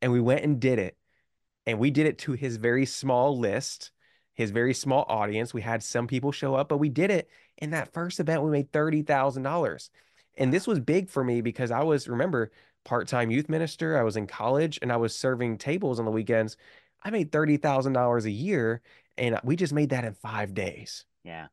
And 0.00 0.12
we 0.12 0.20
went 0.20 0.44
and 0.44 0.60
did 0.60 0.78
it. 0.78 0.96
And 1.66 1.78
we 1.78 1.90
did 1.90 2.06
it 2.06 2.18
to 2.18 2.32
his 2.32 2.56
very 2.56 2.86
small 2.86 3.36
list, 3.36 3.90
his 4.34 4.52
very 4.52 4.72
small 4.72 5.04
audience. 5.08 5.52
We 5.52 5.62
had 5.62 5.82
some 5.82 6.06
people 6.06 6.32
show 6.32 6.54
up, 6.54 6.68
but 6.68 6.78
we 6.78 6.88
did 6.88 7.10
it. 7.10 7.28
In 7.58 7.70
that 7.70 7.92
first 7.92 8.20
event, 8.20 8.42
we 8.42 8.50
made 8.50 8.70
$30,000. 8.72 9.90
And 10.38 10.52
this 10.52 10.66
was 10.66 10.78
big 10.80 11.08
for 11.08 11.24
me 11.24 11.40
because 11.40 11.70
I 11.70 11.82
was, 11.82 12.08
remember, 12.08 12.52
part-time 12.86 13.30
youth 13.30 13.50
minister. 13.50 13.98
I 13.98 14.02
was 14.02 14.16
in 14.16 14.26
college 14.26 14.78
and 14.80 14.90
I 14.90 14.96
was 14.96 15.14
serving 15.14 15.58
tables 15.58 15.98
on 15.98 16.06
the 16.06 16.10
weekends. 16.10 16.56
I 17.02 17.10
made 17.10 17.30
$30,000 17.30 18.24
a 18.24 18.30
year 18.30 18.80
and 19.18 19.38
we 19.44 19.56
just 19.56 19.74
made 19.74 19.90
that 19.90 20.04
in 20.04 20.14
5 20.14 20.54
days. 20.54 21.04
Yeah. 21.24 21.48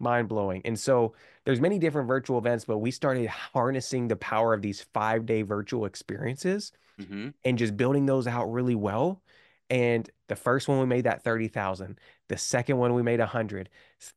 Mind 0.00 0.28
blowing. 0.28 0.62
And 0.64 0.78
so 0.78 1.14
there's 1.44 1.60
many 1.60 1.78
different 1.78 2.08
virtual 2.08 2.38
events, 2.38 2.64
but 2.64 2.78
we 2.78 2.90
started 2.90 3.28
harnessing 3.28 4.08
the 4.08 4.16
power 4.16 4.52
of 4.52 4.62
these 4.62 4.84
5-day 4.94 5.42
virtual 5.42 5.84
experiences 5.84 6.72
mm-hmm. 7.00 7.28
and 7.44 7.58
just 7.58 7.76
building 7.76 8.06
those 8.06 8.26
out 8.26 8.52
really 8.52 8.74
well. 8.74 9.22
And 9.70 10.08
the 10.28 10.36
first 10.36 10.68
one 10.68 10.78
we 10.78 10.86
made 10.86 11.04
that 11.04 11.24
30,000. 11.24 11.98
The 12.28 12.36
second 12.36 12.78
one 12.78 12.94
we 12.94 13.02
made 13.02 13.20
a 13.20 13.24
100. 13.24 13.68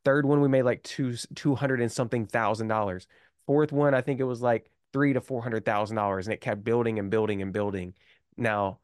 Third 0.03 0.25
one 0.25 0.41
we 0.41 0.47
made 0.47 0.63
like 0.63 0.83
2 0.83 1.15
200 1.35 1.81
and 1.81 1.91
something 1.91 2.25
thousand 2.25 2.67
dollars. 2.67 3.07
Fourth 3.47 3.71
one 3.71 3.93
I 3.93 4.01
think 4.01 4.19
it 4.19 4.25
was 4.25 4.41
like 4.41 4.69
three 4.93 5.13
to 5.13 5.21
four 5.21 5.41
hundred 5.41 5.65
thousand 5.65 5.95
dollars, 5.95 6.27
and 6.27 6.33
it 6.33 6.41
kept 6.41 6.63
building 6.63 6.99
and 6.99 7.09
building 7.09 7.41
and 7.41 7.53
building. 7.53 7.93
Now, 8.37 8.79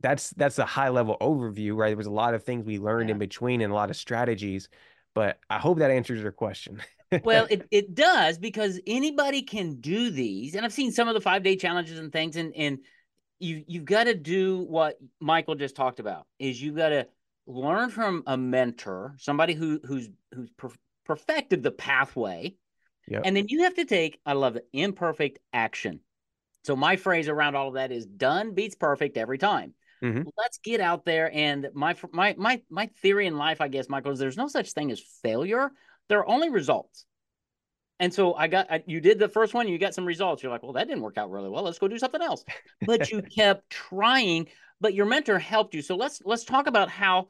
that's 0.00 0.30
that's 0.30 0.58
a 0.58 0.66
high 0.66 0.88
level 0.88 1.16
overview, 1.20 1.76
right? 1.76 1.88
There 1.88 1.96
was 1.96 2.06
a 2.06 2.10
lot 2.10 2.34
of 2.34 2.44
things 2.44 2.64
we 2.64 2.78
learned 2.78 3.08
yeah. 3.08 3.14
in 3.14 3.18
between 3.18 3.60
and 3.60 3.72
a 3.72 3.76
lot 3.76 3.90
of 3.90 3.96
strategies, 3.96 4.68
but 5.14 5.38
I 5.48 5.58
hope 5.58 5.78
that 5.78 5.90
answers 5.90 6.20
your 6.20 6.32
question. 6.32 6.82
well, 7.24 7.46
it, 7.50 7.66
it 7.70 7.94
does 7.94 8.38
because 8.38 8.80
anybody 8.86 9.42
can 9.42 9.80
do 9.80 10.10
these, 10.10 10.54
and 10.54 10.64
I've 10.64 10.72
seen 10.72 10.92
some 10.92 11.08
of 11.08 11.14
the 11.14 11.20
five 11.20 11.42
day 11.42 11.56
challenges 11.56 11.98
and 11.98 12.12
things, 12.12 12.36
and 12.36 12.54
and 12.54 12.78
you 13.38 13.64
you've 13.66 13.84
got 13.84 14.04
to 14.04 14.14
do 14.14 14.58
what 14.58 14.98
Michael 15.20 15.54
just 15.54 15.76
talked 15.76 16.00
about 16.00 16.26
is 16.38 16.60
you've 16.60 16.76
got 16.76 16.90
to 16.90 17.06
learn 17.46 17.90
from 17.90 18.22
a 18.26 18.36
mentor, 18.36 19.14
somebody 19.18 19.54
who 19.54 19.80
who's 19.84 20.08
who's 20.34 20.50
perfected 21.04 21.62
the 21.62 21.70
pathway 21.70 22.54
Yep. 23.08 23.22
And 23.24 23.36
then 23.36 23.46
you 23.48 23.64
have 23.64 23.74
to 23.74 23.84
take, 23.84 24.20
I 24.24 24.34
love 24.34 24.56
it, 24.56 24.66
imperfect 24.72 25.38
action. 25.52 26.00
So 26.64 26.76
my 26.76 26.96
phrase 26.96 27.28
around 27.28 27.56
all 27.56 27.68
of 27.68 27.74
that 27.74 27.90
is 27.90 28.06
done 28.06 28.54
beats 28.54 28.76
perfect 28.76 29.16
every 29.16 29.38
time. 29.38 29.74
Mm-hmm. 30.02 30.28
Let's 30.36 30.58
get 30.58 30.80
out 30.80 31.04
there 31.04 31.30
and 31.32 31.68
my 31.74 31.94
my 32.12 32.34
my 32.36 32.60
my 32.68 32.90
theory 33.00 33.26
in 33.26 33.36
life, 33.36 33.60
I 33.60 33.68
guess, 33.68 33.88
Michael, 33.88 34.12
is 34.12 34.18
there's 34.18 34.36
no 34.36 34.48
such 34.48 34.72
thing 34.72 34.90
as 34.90 35.00
failure. 35.22 35.70
There 36.08 36.18
are 36.18 36.28
only 36.28 36.50
results. 36.50 37.04
And 38.00 38.12
so 38.12 38.34
I 38.34 38.48
got 38.48 38.66
I, 38.70 38.82
you 38.86 39.00
did 39.00 39.20
the 39.20 39.28
first 39.28 39.54
one, 39.54 39.68
you 39.68 39.78
got 39.78 39.94
some 39.94 40.04
results. 40.04 40.42
You're 40.42 40.50
like, 40.50 40.64
well, 40.64 40.72
that 40.72 40.88
didn't 40.88 41.02
work 41.02 41.18
out 41.18 41.30
really 41.30 41.48
well. 41.48 41.62
Let's 41.62 41.78
go 41.78 41.86
do 41.86 41.98
something 41.98 42.22
else. 42.22 42.44
But 42.84 43.12
you 43.12 43.22
kept 43.36 43.70
trying, 43.70 44.48
but 44.80 44.94
your 44.94 45.06
mentor 45.06 45.38
helped 45.38 45.74
you. 45.74 45.82
So 45.82 45.94
let's 45.94 46.20
let's 46.24 46.44
talk 46.44 46.66
about 46.66 46.88
how 46.88 47.28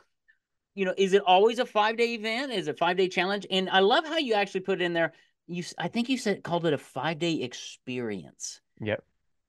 you 0.74 0.86
know, 0.86 0.94
is 0.96 1.12
it 1.12 1.22
always 1.26 1.58
a 1.58 1.66
five 1.66 1.98
day 1.98 2.14
event? 2.14 2.52
Is 2.52 2.68
it 2.68 2.78
five 2.78 2.96
day 2.96 3.08
challenge? 3.08 3.46
And 3.50 3.68
I 3.68 3.80
love 3.80 4.06
how 4.06 4.16
you 4.16 4.32
actually 4.34 4.60
put 4.60 4.80
it 4.80 4.84
in 4.84 4.94
there 4.94 5.12
you 5.52 5.64
I 5.78 5.88
think 5.88 6.08
you 6.08 6.18
said 6.18 6.42
called 6.42 6.66
it 6.66 6.72
a 6.72 6.78
five 6.78 7.18
day 7.18 7.34
experience. 7.42 8.60
Yep. 8.80 9.04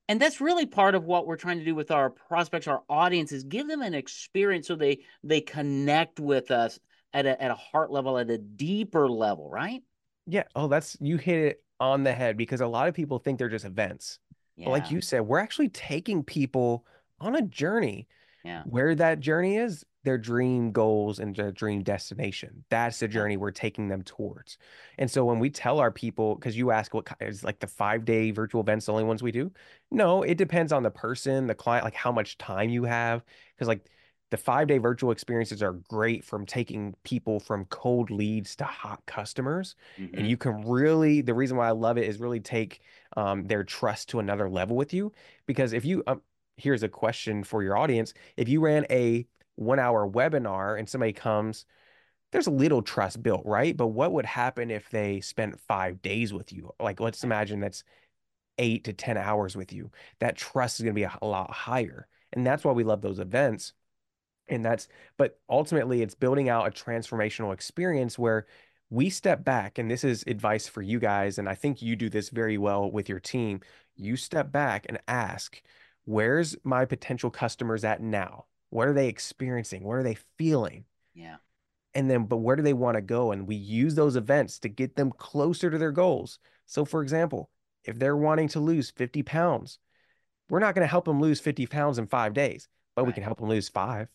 And 0.10 0.22
that's 0.22 0.42
really 0.42 0.66
part 0.66 0.96
of 0.96 1.06
what 1.06 1.26
we're 1.26 1.38
trying 1.38 1.60
to 1.60 1.66
do 1.66 1.76
with 1.76 1.90
our 1.90 2.10
prospects, 2.10 2.68
our 2.68 2.84
audience, 2.90 3.32
is 3.32 3.44
give 3.46 3.68
them 3.68 3.82
an 3.82 3.94
experience 3.94 4.68
so 4.68 4.76
they 4.76 5.00
they 5.24 5.42
connect 5.42 6.20
with 6.20 6.52
us 6.52 6.80
at 7.14 7.26
a 7.26 7.42
at 7.42 7.52
a 7.52 7.56
heart 7.56 7.92
level, 7.92 8.18
at 8.18 8.30
a 8.30 8.38
deeper 8.38 9.10
level, 9.10 9.50
right? 9.50 9.82
Yeah. 10.28 10.44
Oh, 10.56 10.68
that's 10.68 10.98
you 11.00 11.18
hit 11.18 11.40
it 11.40 11.64
on 11.80 12.04
the 12.04 12.14
head 12.14 12.38
because 12.38 12.62
a 12.62 12.68
lot 12.68 12.88
of 12.88 12.94
people 12.94 13.20
think 13.20 13.40
they're 13.40 13.50
just 13.50 13.66
events. 13.66 14.20
Yeah. 14.56 14.66
But 14.66 14.72
like 14.72 14.92
you 14.92 15.02
said, 15.02 15.22
we're 15.22 15.40
actually 15.40 15.70
taking 15.70 16.24
people 16.24 16.86
on 17.20 17.36
a 17.36 17.42
journey. 17.42 18.08
Yeah. 18.44 18.64
Where 18.66 18.94
that 18.96 19.22
journey 19.22 19.56
is, 19.56 19.86
their 20.04 20.18
dream 20.18 20.72
goals 20.72 21.20
and 21.20 21.36
their 21.36 21.52
dream 21.52 21.82
destination. 21.82 22.66
That's 22.70 23.00
the 23.00 23.08
journey 23.08 23.38
we're 23.38 23.52
taking 23.52 23.88
them 23.88 24.04
towards. 24.04 24.58
And 24.98 25.10
so 25.10 25.24
when 25.26 25.40
we 25.40 25.50
tell 25.50 25.80
our 25.80 25.92
people, 25.92 26.36
because 26.36 26.58
you 26.58 26.72
ask 26.72 26.94
what 26.94 27.08
is 27.22 27.44
like 27.44 27.60
the 27.60 27.68
five 27.68 28.06
day 28.06 28.32
virtual 28.32 28.62
events 28.62 28.86
the 28.86 28.92
only 28.92 29.06
ones 29.06 29.24
we 29.24 29.32
do? 29.32 29.52
No, 29.92 30.24
it 30.24 30.38
depends 30.38 30.72
on 30.74 30.84
the 30.84 30.92
person, 30.92 31.48
the 31.48 31.56
client, 31.56 31.86
like 31.86 31.96
how 31.96 32.12
much 32.12 32.38
time 32.38 32.70
you 32.70 32.84
have. 32.84 33.24
Because 33.56 33.68
like 33.68 33.90
the 34.30 34.38
five 34.38 34.68
day 34.68 34.78
virtual 34.78 35.12
experiences 35.12 35.64
are 35.64 35.74
great 35.74 36.26
from 36.26 36.46
taking 36.46 36.96
people 37.04 37.40
from 37.40 37.66
cold 37.66 38.10
leads 38.10 38.56
to 38.58 38.66
hot 38.66 39.06
customers. 39.06 39.76
Mm-hmm. 39.98 40.18
And 40.18 40.28
you 40.28 40.38
can 40.38 40.68
really, 40.68 41.22
the 41.22 41.34
reason 41.34 41.56
why 41.56 41.68
I 41.68 41.72
love 41.72 41.98
it 41.98 42.08
is 42.08 42.20
really 42.20 42.40
take 42.40 42.82
um, 43.16 43.46
their 43.46 43.64
trust 43.64 44.10
to 44.10 44.20
another 44.20 44.50
level 44.50 44.76
with 44.76 44.94
you. 44.94 45.14
Because 45.46 45.72
if 45.72 45.86
you, 45.86 46.04
um, 46.08 46.22
here's 46.58 46.84
a 46.84 46.90
question 46.90 47.44
for 47.44 47.64
your 47.64 47.78
audience 47.78 48.14
if 48.38 48.48
you 48.48 48.60
ran 48.60 48.86
a 48.90 49.26
one 49.56 49.80
hour 49.80 50.10
webinar 50.10 50.78
and 50.78 50.88
somebody 50.90 51.14
comes, 51.14 51.66
there's 52.32 52.48
a 52.48 52.52
little 52.52 52.82
trust 52.82 53.22
built, 53.22 53.46
right? 53.46 53.78
But 53.78 53.88
what 53.88 54.12
would 54.12 54.26
happen 54.26 54.72
if 54.72 54.90
they 54.90 55.22
spent 55.22 55.60
five 55.60 56.02
days 56.02 56.34
with 56.34 56.52
you? 56.52 56.72
Like, 56.80 57.00
let's 57.00 57.22
mm. 57.22 57.26
imagine 57.26 57.60
that's 57.60 57.84
eight 58.58 58.84
to 58.86 58.94
10 58.94 59.18
hours 59.18 59.56
with 59.56 59.72
you. 59.72 59.92
That 60.20 60.36
trust 60.36 60.80
is 60.80 60.84
going 60.84 60.96
to 60.96 61.00
be 61.00 61.04
a, 61.04 61.18
a 61.22 61.28
lot 61.28 61.52
higher. 61.52 62.08
And 62.34 62.46
that's 62.46 62.64
why 62.64 62.72
we 62.72 62.84
love 62.84 63.02
those 63.02 63.20
events. 63.20 63.74
And 64.48 64.66
that's, 64.66 64.88
but 65.18 65.40
ultimately, 65.50 66.02
it's 66.02 66.16
building 66.16 66.50
out 66.50 66.68
a 66.68 66.72
transformational 66.72 67.54
experience 67.54 68.18
where 68.20 68.48
we 68.90 69.10
step 69.10 69.44
back. 69.44 69.78
And 69.78 69.90
this 69.90 70.04
is 70.04 70.24
advice 70.28 70.68
for 70.68 70.82
you 70.82 71.00
guys. 71.00 71.38
And 71.38 71.48
I 71.48 71.56
think 71.56 71.82
you 71.82 71.96
do 71.96 72.10
this 72.10 72.30
very 72.30 72.58
well 72.58 72.92
with 72.92 73.10
your 73.10 73.20
team. 73.20 73.62
You 73.96 74.16
step 74.16 74.52
back 74.52 74.86
and 74.90 75.00
ask, 75.08 75.62
where's 76.06 76.56
my 76.64 76.86
potential 76.86 77.30
customers 77.30 77.84
at 77.84 78.02
now? 78.02 78.46
What 78.74 78.88
are 78.88 78.94
they 78.94 79.08
experiencing? 79.08 79.84
What 79.84 79.98
are 79.98 80.04
they 80.04 80.18
feeling? 80.40 80.86
Yeah. 81.14 81.36
And 81.94 82.10
then, 82.10 82.24
but 82.24 82.38
where 82.38 82.56
do 82.56 82.64
they 82.64 82.74
want 82.74 82.96
to 82.96 83.02
go? 83.02 83.32
And 83.32 83.48
we 83.48 83.54
use 83.54 83.94
those 83.94 84.16
events 84.16 84.58
to 84.60 84.68
get 84.68 84.96
them 84.96 85.12
closer 85.12 85.70
to 85.70 85.78
their 85.78 85.92
goals. 85.92 86.40
So, 86.66 86.84
for 86.84 87.04
example, 87.04 87.52
if 87.84 88.00
they're 88.00 88.18
wanting 88.18 88.48
to 88.50 88.60
lose 88.60 88.90
50 88.90 89.22
pounds, 89.22 89.78
we're 90.50 90.60
not 90.60 90.74
going 90.74 90.82
to 90.82 90.90
help 90.90 91.06
them 91.06 91.22
lose 91.22 91.40
50 91.40 91.68
pounds 91.68 92.00
in 92.00 92.08
five 92.08 92.34
days, 92.34 92.68
but 92.96 93.04
right. 93.04 93.08
we 93.08 93.14
can 93.14 93.22
help 93.22 93.38
them 93.38 93.48
lose 93.48 93.70
five. 93.70 94.08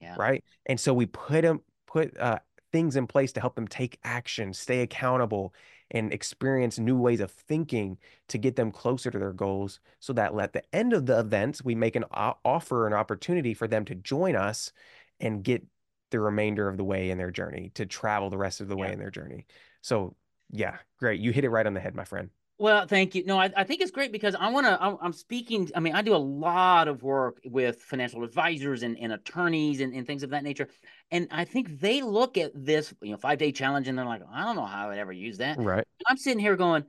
Yeah. 0.00 0.16
Right. 0.18 0.42
And 0.66 0.80
so 0.80 0.92
we 0.92 1.06
put 1.06 1.42
them, 1.42 1.60
put 1.86 2.18
uh, 2.18 2.40
things 2.72 2.96
in 2.96 3.06
place 3.06 3.30
to 3.34 3.40
help 3.40 3.54
them 3.54 3.68
take 3.68 4.00
action, 4.02 4.52
stay 4.52 4.80
accountable, 4.80 5.54
and 5.92 6.12
experience 6.12 6.78
new 6.78 6.96
ways 6.96 7.20
of 7.20 7.30
thinking 7.30 7.98
to 8.28 8.38
get 8.38 8.56
them 8.56 8.72
closer 8.72 9.10
to 9.10 9.18
their 9.18 9.32
goals 9.32 9.78
so 10.00 10.12
that 10.14 10.34
at 10.34 10.52
the 10.52 10.62
end 10.74 10.92
of 10.92 11.06
the 11.06 11.18
events 11.18 11.64
we 11.64 11.74
make 11.74 11.94
an 11.94 12.04
offer 12.12 12.86
an 12.86 12.92
opportunity 12.92 13.54
for 13.54 13.68
them 13.68 13.84
to 13.84 13.94
join 13.94 14.34
us 14.34 14.72
and 15.20 15.44
get 15.44 15.64
the 16.10 16.18
remainder 16.18 16.68
of 16.68 16.76
the 16.76 16.84
way 16.84 17.10
in 17.10 17.18
their 17.18 17.30
journey 17.30 17.70
to 17.74 17.86
travel 17.86 18.30
the 18.30 18.38
rest 18.38 18.60
of 18.60 18.68
the 18.68 18.76
yeah. 18.76 18.82
way 18.82 18.92
in 18.92 18.98
their 18.98 19.10
journey. 19.10 19.46
So 19.82 20.16
yeah 20.50 20.78
great. 20.98 21.20
You 21.20 21.30
hit 21.32 21.44
it 21.44 21.50
right 21.50 21.66
on 21.66 21.74
the 21.74 21.80
head 21.80 21.94
my 21.94 22.04
friend 22.04 22.30
well, 22.62 22.86
thank 22.86 23.16
you. 23.16 23.24
No, 23.24 23.40
I, 23.40 23.50
I 23.56 23.64
think 23.64 23.80
it's 23.80 23.90
great 23.90 24.12
because 24.12 24.36
I 24.36 24.48
want 24.52 24.66
to. 24.66 24.80
I'm, 24.80 24.96
I'm, 25.02 25.12
speaking. 25.12 25.68
I 25.74 25.80
mean, 25.80 25.96
I 25.96 26.02
do 26.02 26.14
a 26.14 26.16
lot 26.16 26.86
of 26.86 27.02
work 27.02 27.40
with 27.44 27.82
financial 27.82 28.22
advisors 28.22 28.84
and, 28.84 28.96
and 29.00 29.12
attorneys 29.12 29.80
and, 29.80 29.92
and 29.92 30.06
things 30.06 30.22
of 30.22 30.30
that 30.30 30.44
nature, 30.44 30.68
and 31.10 31.26
I 31.32 31.44
think 31.44 31.80
they 31.80 32.02
look 32.02 32.38
at 32.38 32.52
this, 32.54 32.94
you 33.02 33.10
know, 33.10 33.16
five 33.16 33.38
day 33.38 33.50
challenge, 33.50 33.88
and 33.88 33.98
they're 33.98 34.04
like, 34.04 34.22
I 34.32 34.44
don't 34.44 34.54
know 34.54 34.64
how 34.64 34.84
I 34.84 34.88
would 34.90 34.98
ever 34.98 35.10
use 35.10 35.38
that. 35.38 35.58
Right. 35.58 35.78
And 35.78 36.06
I'm 36.06 36.16
sitting 36.16 36.38
here 36.38 36.54
going, 36.54 36.84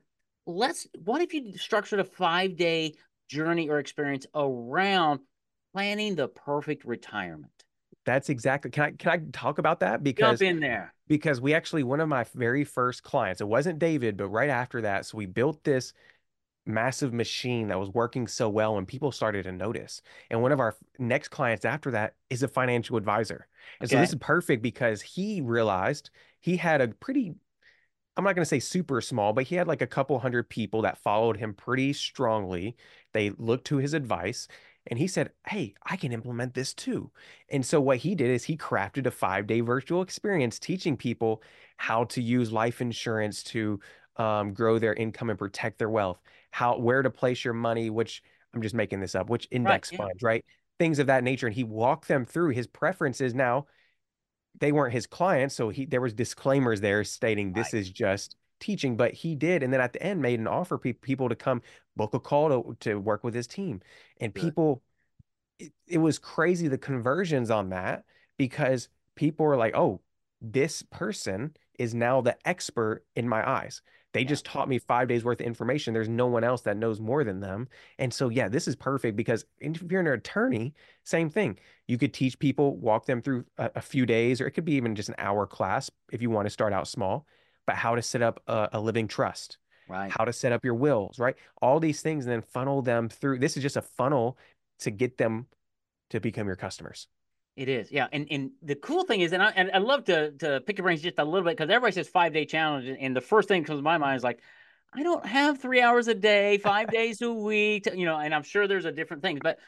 let's. 0.45 0.87
What 1.03 1.23
if 1.23 1.33
you 1.33 1.57
structured 1.57 1.99
a 1.99 2.03
five 2.03 2.55
day 2.55 2.93
journey 3.27 3.67
or 3.67 3.79
experience 3.79 4.27
around 4.35 5.21
planning 5.73 6.13
the 6.13 6.27
perfect 6.27 6.85
retirement? 6.85 7.62
That's 8.05 8.29
exactly. 8.29 8.71
Can 8.71 8.83
I 8.83 8.91
can 8.91 9.11
I 9.11 9.21
talk 9.31 9.59
about 9.59 9.79
that 9.79 10.03
because 10.03 10.39
jump 10.39 10.49
in 10.49 10.59
there 10.59 10.93
because 11.07 11.39
we 11.39 11.53
actually 11.53 11.83
one 11.83 11.99
of 11.99 12.09
my 12.09 12.25
very 12.33 12.63
first 12.63 13.03
clients. 13.03 13.41
It 13.41 13.47
wasn't 13.47 13.79
David, 13.79 14.17
but 14.17 14.27
right 14.27 14.49
after 14.49 14.81
that, 14.81 15.05
so 15.05 15.17
we 15.17 15.25
built 15.25 15.63
this 15.63 15.93
massive 16.65 17.13
machine 17.13 17.67
that 17.67 17.79
was 17.79 17.89
working 17.89 18.27
so 18.27 18.49
well, 18.49 18.77
and 18.77 18.87
people 18.87 19.11
started 19.11 19.43
to 19.43 19.51
notice. 19.51 20.01
And 20.29 20.41
one 20.41 20.51
of 20.51 20.59
our 20.59 20.75
next 20.99 21.29
clients 21.29 21.65
after 21.65 21.91
that 21.91 22.15
is 22.29 22.43
a 22.43 22.47
financial 22.47 22.97
advisor, 22.97 23.47
and 23.79 23.87
okay. 23.87 23.95
so 23.95 23.99
this 24.01 24.09
is 24.09 24.19
perfect 24.19 24.61
because 24.61 25.01
he 25.01 25.41
realized 25.41 26.09
he 26.39 26.57
had 26.57 26.81
a 26.81 26.89
pretty 26.89 27.35
I'm 28.15 28.23
not 28.23 28.35
going 28.35 28.43
to 28.43 28.49
say 28.49 28.59
super 28.59 29.01
small, 29.01 29.33
but 29.33 29.45
he 29.45 29.55
had 29.55 29.67
like 29.67 29.81
a 29.81 29.87
couple 29.87 30.19
hundred 30.19 30.47
people 30.49 30.83
that 30.83 30.99
followed 30.99 31.37
him 31.37 31.53
pretty 31.53 31.93
strongly. 31.93 32.75
They 33.11 33.31
looked 33.31 33.65
to 33.67 33.77
his 33.77 33.95
advice 33.95 34.47
and 34.87 34.99
he 34.99 35.07
said, 35.07 35.31
Hey, 35.47 35.75
I 35.85 35.95
can 35.95 36.11
implement 36.11 36.53
this 36.53 36.73
too. 36.73 37.11
And 37.49 37.65
so 37.65 37.79
what 37.79 37.97
he 37.97 38.15
did 38.15 38.29
is 38.29 38.43
he 38.43 38.57
crafted 38.57 39.05
a 39.05 39.11
five 39.11 39.47
day 39.47 39.61
virtual 39.61 40.01
experience 40.01 40.59
teaching 40.59 40.97
people 40.97 41.41
how 41.77 42.05
to 42.05 42.21
use 42.21 42.51
life 42.51 42.81
insurance 42.81 43.43
to 43.43 43.79
um, 44.17 44.53
grow 44.53 44.79
their 44.79 44.93
income 44.93 45.29
and 45.29 45.39
protect 45.39 45.79
their 45.79 45.89
wealth, 45.89 46.19
how 46.51 46.77
where 46.77 47.01
to 47.01 47.09
place 47.09 47.43
your 47.43 47.53
money, 47.53 47.89
which 47.89 48.21
I'm 48.53 48.61
just 48.61 48.75
making 48.75 48.99
this 48.99 49.15
up, 49.15 49.29
which 49.29 49.47
index 49.51 49.91
right, 49.91 49.97
funds, 49.97 50.19
yeah. 50.21 50.27
right? 50.27 50.45
Things 50.79 50.99
of 50.99 51.07
that 51.07 51.23
nature. 51.23 51.47
And 51.47 51.55
he 51.55 51.63
walked 51.63 52.07
them 52.07 52.25
through 52.25 52.49
his 52.49 52.67
preferences. 52.67 53.33
Now, 53.33 53.67
they 54.59 54.71
weren't 54.71 54.93
his 54.93 55.07
clients, 55.07 55.55
so 55.55 55.69
he 55.69 55.85
there 55.85 56.01
was 56.01 56.13
disclaimers 56.13 56.81
there 56.81 57.03
stating 57.03 57.53
this 57.53 57.73
right. 57.73 57.79
is 57.79 57.89
just 57.89 58.35
teaching, 58.59 58.95
but 58.95 59.13
he 59.13 59.35
did. 59.35 59.63
And 59.63 59.73
then 59.73 59.81
at 59.81 59.93
the 59.93 60.03
end, 60.03 60.21
made 60.21 60.39
an 60.39 60.47
offer 60.47 60.77
for 60.77 60.93
people 60.93 61.29
to 61.29 61.35
come 61.35 61.61
book 61.95 62.13
a 62.13 62.19
call 62.19 62.49
to, 62.49 62.75
to 62.79 62.95
work 62.95 63.23
with 63.23 63.33
his 63.33 63.47
team. 63.47 63.81
And 64.19 64.33
people, 64.33 64.81
it, 65.59 65.71
it 65.87 65.97
was 65.97 66.19
crazy 66.19 66.67
the 66.67 66.77
conversions 66.77 67.49
on 67.49 67.69
that 67.69 68.03
because 68.37 68.89
people 69.15 69.45
were 69.45 69.57
like, 69.57 69.75
oh, 69.75 70.01
this 70.41 70.83
person 70.83 71.55
is 71.79 71.93
now 71.93 72.21
the 72.21 72.37
expert 72.47 73.03
in 73.15 73.27
my 73.27 73.47
eyes. 73.47 73.81
They 74.13 74.21
yeah. 74.21 74.27
just 74.27 74.45
taught 74.45 74.69
me 74.69 74.77
five 74.77 75.07
days 75.07 75.23
worth 75.23 75.39
of 75.39 75.47
information. 75.47 75.93
There's 75.93 76.09
no 76.09 76.27
one 76.27 76.43
else 76.43 76.61
that 76.61 76.77
knows 76.77 76.99
more 76.99 77.23
than 77.23 77.39
them. 77.39 77.67
And 77.97 78.13
so, 78.13 78.29
yeah, 78.29 78.47
this 78.47 78.67
is 78.67 78.75
perfect 78.75 79.15
because 79.17 79.45
if 79.59 79.81
you're 79.91 80.01
an 80.01 80.07
attorney, 80.07 80.73
same 81.03 81.29
thing. 81.29 81.57
You 81.87 81.97
could 81.97 82.13
teach 82.13 82.37
people, 82.37 82.77
walk 82.77 83.05
them 83.05 83.21
through 83.21 83.45
a, 83.57 83.71
a 83.75 83.81
few 83.81 84.05
days, 84.05 84.39
or 84.39 84.45
it 84.45 84.51
could 84.51 84.65
be 84.65 84.73
even 84.73 84.95
just 84.95 85.09
an 85.09 85.15
hour 85.17 85.47
class 85.47 85.89
if 86.11 86.21
you 86.21 86.29
want 86.29 86.45
to 86.45 86.51
start 86.51 86.73
out 86.73 86.87
small 86.87 87.25
but 87.65 87.75
how 87.75 87.95
to 87.95 88.01
set 88.01 88.21
up 88.21 88.41
a, 88.47 88.69
a 88.73 88.79
living 88.79 89.07
trust, 89.07 89.57
right? 89.87 90.11
How 90.11 90.25
to 90.25 90.33
set 90.33 90.51
up 90.51 90.63
your 90.63 90.75
wills, 90.75 91.19
right? 91.19 91.35
All 91.61 91.79
these 91.79 92.01
things, 92.01 92.25
and 92.25 92.31
then 92.31 92.41
funnel 92.41 92.81
them 92.81 93.09
through. 93.09 93.39
This 93.39 93.57
is 93.57 93.63
just 93.63 93.77
a 93.77 93.81
funnel 93.81 94.37
to 94.79 94.91
get 94.91 95.17
them 95.17 95.47
to 96.09 96.19
become 96.19 96.47
your 96.47 96.55
customers. 96.55 97.07
It 97.55 97.69
is, 97.69 97.91
yeah. 97.91 98.07
And 98.11 98.27
and 98.31 98.51
the 98.61 98.75
cool 98.75 99.03
thing 99.03 99.21
is, 99.21 99.33
and 99.33 99.43
I 99.43 99.51
and 99.51 99.69
I 99.73 99.77
love 99.77 100.05
to 100.05 100.31
to 100.31 100.61
pick 100.61 100.77
your 100.77 100.83
brains 100.83 101.01
just 101.01 101.19
a 101.19 101.23
little 101.23 101.43
bit 101.43 101.57
because 101.57 101.69
everybody 101.69 101.93
says 101.93 102.07
five 102.07 102.33
day 102.33 102.45
challenge, 102.45 102.87
and 102.99 103.15
the 103.15 103.21
first 103.21 103.47
thing 103.47 103.61
that 103.61 103.67
comes 103.67 103.79
to 103.79 103.83
my 103.83 103.97
mind 103.97 104.17
is 104.17 104.23
like, 104.23 104.39
I 104.93 105.03
don't 105.03 105.25
have 105.25 105.61
three 105.61 105.81
hours 105.81 106.07
a 106.07 106.15
day, 106.15 106.57
five 106.57 106.89
days 106.89 107.21
a 107.21 107.31
week, 107.31 107.87
you 107.93 108.05
know. 108.05 108.17
And 108.17 108.33
I'm 108.33 108.43
sure 108.43 108.67
there's 108.67 108.85
a 108.85 108.91
different 108.91 109.21
thing, 109.21 109.39
but 109.41 109.59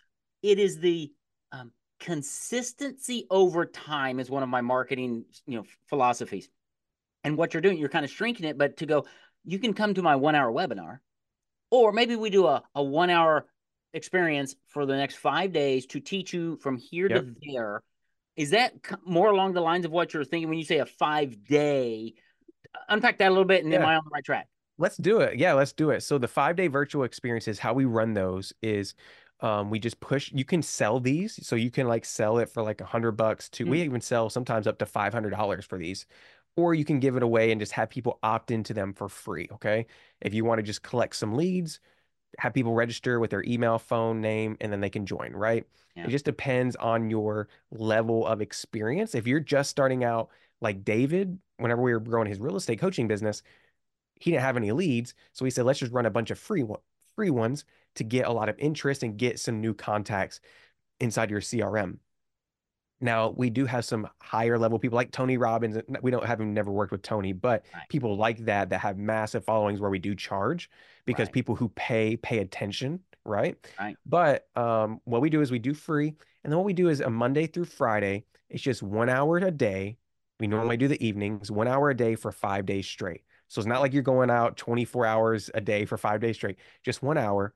it 0.41 0.57
is 0.60 0.79
the 0.79 1.12
um, 1.51 1.72
consistency 2.00 3.27
over 3.29 3.65
time 3.65 4.19
is 4.19 4.29
one 4.29 4.43
of 4.43 4.50
my 4.50 4.62
marketing, 4.62 5.25
you 5.45 5.57
know, 5.57 5.65
philosophies 5.88 6.50
and 7.25 7.38
what 7.38 7.53
you're 7.53 7.62
doing, 7.62 7.79
you're 7.79 7.89
kind 7.89 8.05
of 8.05 8.12
shrinking 8.12 8.45
it, 8.45 8.55
but 8.55 8.77
to 8.77 8.86
go, 8.86 9.05
you 9.46 9.60
can 9.60 9.74
come 9.74 9.94
to 9.94 10.02
my 10.02 10.16
one 10.16 10.36
hour 10.36 10.52
webinar, 10.52 11.00
or 11.72 11.92
maybe 11.92 12.16
we 12.16 12.30
do 12.30 12.48
a, 12.48 12.64
a 12.74 12.84
one 12.84 13.10
hour 13.10 13.46
experience 13.94 14.56
for 14.68 14.86
the 14.86 14.96
next 14.96 15.16
five 15.16 15.52
days 15.54 15.86
to 15.88 16.00
teach 16.00 16.34
you 16.34 16.58
from 16.58 16.78
here 16.78 17.08
yep. 17.10 17.22
to 17.22 17.36
there. 17.48 17.82
Is 18.36 18.50
that 18.50 18.74
more 19.06 19.30
along 19.30 19.54
the 19.54 19.62
lines 19.62 19.86
of 19.86 19.92
what 19.92 20.14
you're 20.14 20.25
thinking 20.25 20.50
when 20.50 20.58
you 20.58 20.66
say 20.66 20.80
a 20.80 20.86
five 20.86 21.46
day? 21.46 22.14
Unpack 22.90 23.20
that 23.20 23.28
a 23.28 23.30
little 23.30 23.46
bit, 23.46 23.64
and 23.64 23.72
yeah. 23.72 23.80
am 23.80 23.86
I 23.86 23.96
on 23.96 24.04
the 24.04 24.12
right 24.14 24.24
track? 24.24 24.48
Let's 24.78 24.98
do 24.98 25.22
it. 25.22 25.40
Yeah, 25.40 25.54
let's 25.54 25.72
do 25.72 25.92
it. 25.92 26.04
So 26.04 26.18
the 26.18 26.28
five 26.28 26.58
day 26.58 26.68
virtual 26.68 27.04
experiences, 27.04 27.60
how 27.60 27.74
we 27.74 27.86
run 27.86 28.14
those 28.14 28.52
is 28.62 28.94
um, 29.42 29.70
we 29.70 29.80
just 29.80 30.00
push 30.00 30.32
you 30.34 30.46
can 30.46 30.62
sell 30.62 31.00
these 31.00 31.46
so 31.46 31.56
you 31.56 31.70
can 31.70 31.88
like 31.88 32.06
sell 32.06 32.38
it 32.38 32.50
for 32.50 32.64
like 32.64 32.80
a 32.82 32.86
hundred 32.86 33.14
bucks 33.14 33.50
to 33.50 33.64
mm-hmm. 33.64 33.72
we 33.72 33.82
even 33.82 34.02
sell 34.02 34.30
sometimes 34.30 34.66
up 34.66 34.80
to 34.80 34.86
five 34.86 35.14
hundred 35.14 35.32
dollars 35.32 35.66
for 35.66 35.78
these 35.78 36.06
or 36.58 36.74
you 36.74 36.86
can 36.86 37.00
give 37.00 37.16
it 37.18 37.24
away 37.24 37.52
and 37.52 37.60
just 37.60 37.74
have 37.74 37.90
people 37.90 38.20
opt 38.24 38.52
into 38.52 38.74
them 38.74 38.94
for 38.94 39.10
free. 39.10 39.48
Okay. 39.54 39.86
If 40.22 40.34
you 40.34 40.46
want 40.46 40.60
to 40.60 40.64
just 40.64 40.84
collect 40.84 41.16
some 41.16 41.36
leads, 41.36 41.80
have 42.40 42.54
people 42.54 42.74
register 42.74 43.20
with 43.20 43.32
their 43.32 43.44
email, 43.44 43.80
phone, 43.80 44.22
name, 44.22 44.58
and 44.62 44.72
then 44.72 44.82
they 44.82 44.90
can 44.90 45.06
join, 45.06 45.34
right? 45.34 45.66
Yeah. 45.96 46.06
It 46.06 46.10
just 46.10 46.26
depends 46.26 46.76
on 46.76 47.10
your 47.10 47.48
level 47.72 48.26
of 48.26 48.42
experience. 48.42 49.16
If 49.16 49.28
you're 49.28 49.40
just 49.40 49.70
starting 49.70 50.04
out, 50.04 50.30
like 50.62 50.84
David, 50.84 51.38
whenever 51.58 51.82
we 51.82 51.94
were 51.94 52.00
growing 52.00 52.28
his 52.28 52.40
real 52.40 52.56
estate 52.56 52.80
coaching 52.80 53.08
business, 53.08 53.42
he 54.20 54.32
didn't 54.32 54.44
have 54.44 54.58
any 54.58 54.72
leads. 54.72 55.14
So 55.34 55.46
he 55.46 55.52
said, 55.52 55.66
let's 55.66 55.80
just 55.80 55.92
run 55.92 56.06
a 56.06 56.12
bunch 56.12 56.32
of 56.32 56.40
free 56.40 56.64
free 57.16 57.30
ones 57.30 57.64
to 57.96 58.04
get 58.04 58.28
a 58.28 58.32
lot 58.32 58.50
of 58.50 58.60
interest 58.60 59.04
and 59.04 59.18
get 59.18 59.40
some 59.40 59.62
new 59.62 59.74
contacts 59.74 60.42
inside 61.00 61.30
your 61.30 61.42
CRM. 61.42 61.98
Now 63.02 63.30
we 63.36 63.50
do 63.50 63.66
have 63.66 63.84
some 63.84 64.08
higher 64.22 64.58
level 64.58 64.80
people 64.80 64.96
like 64.96 65.12
Tony 65.12 65.38
Robbins. 65.38 65.78
We 66.02 66.12
don't 66.12 66.25
have 66.25 66.40
him 66.40 66.54
never 66.54 66.72
worked 66.72 66.92
with 66.92 67.02
Tony, 67.02 67.34
but 67.34 67.66
right. 67.74 67.84
people 67.90 68.16
like 68.16 68.46
that 68.46 68.70
that 68.70 68.80
have 68.80 68.98
massive 68.98 69.44
followings 69.44 69.82
where 69.82 69.90
we 69.90 70.00
do 70.00 70.16
charge 70.16 70.70
because 71.06 71.28
right. 71.28 71.34
people 71.34 71.56
who 71.56 71.70
pay 71.70 72.16
pay 72.16 72.40
attention, 72.40 73.02
right? 73.25 73.58
Right. 73.80 73.98
But 74.06 74.48
um, 74.56 75.02
what 75.04 75.22
we 75.22 75.30
do 75.30 75.42
is 75.42 75.52
we 75.52 75.60
do 75.60 75.74
free, 75.74 76.16
and 76.44 76.52
then 76.52 76.58
what 76.58 76.66
we 76.66 76.74
do 76.74 76.88
is 76.88 77.02
a 77.02 77.10
Monday 77.10 77.48
through 77.48 77.66
Friday. 77.66 78.24
It's 78.50 78.64
just 78.64 78.82
one 78.82 79.10
hour 79.10 79.38
a 79.38 79.52
day. 79.52 79.98
We 80.40 80.48
normally 80.48 80.78
do 80.78 80.88
the 80.88 81.04
evenings, 81.06 81.50
one 81.50 81.68
hour 81.68 81.90
a 81.90 81.96
day 81.96 82.16
for 82.16 82.32
five 82.32 82.66
days 82.66 82.86
straight. 82.86 83.24
So 83.48 83.60
it's 83.60 83.68
not 83.68 83.80
like 83.82 83.94
you're 83.94 84.04
going 84.04 84.30
out 84.30 84.58
24 84.58 85.06
hours 85.06 85.50
a 85.54 85.62
day 85.62 85.86
for 85.86 85.98
five 85.98 86.20
days 86.20 86.36
straight, 86.36 86.58
just 86.84 87.02
one 87.02 87.18
hour. 87.18 87.54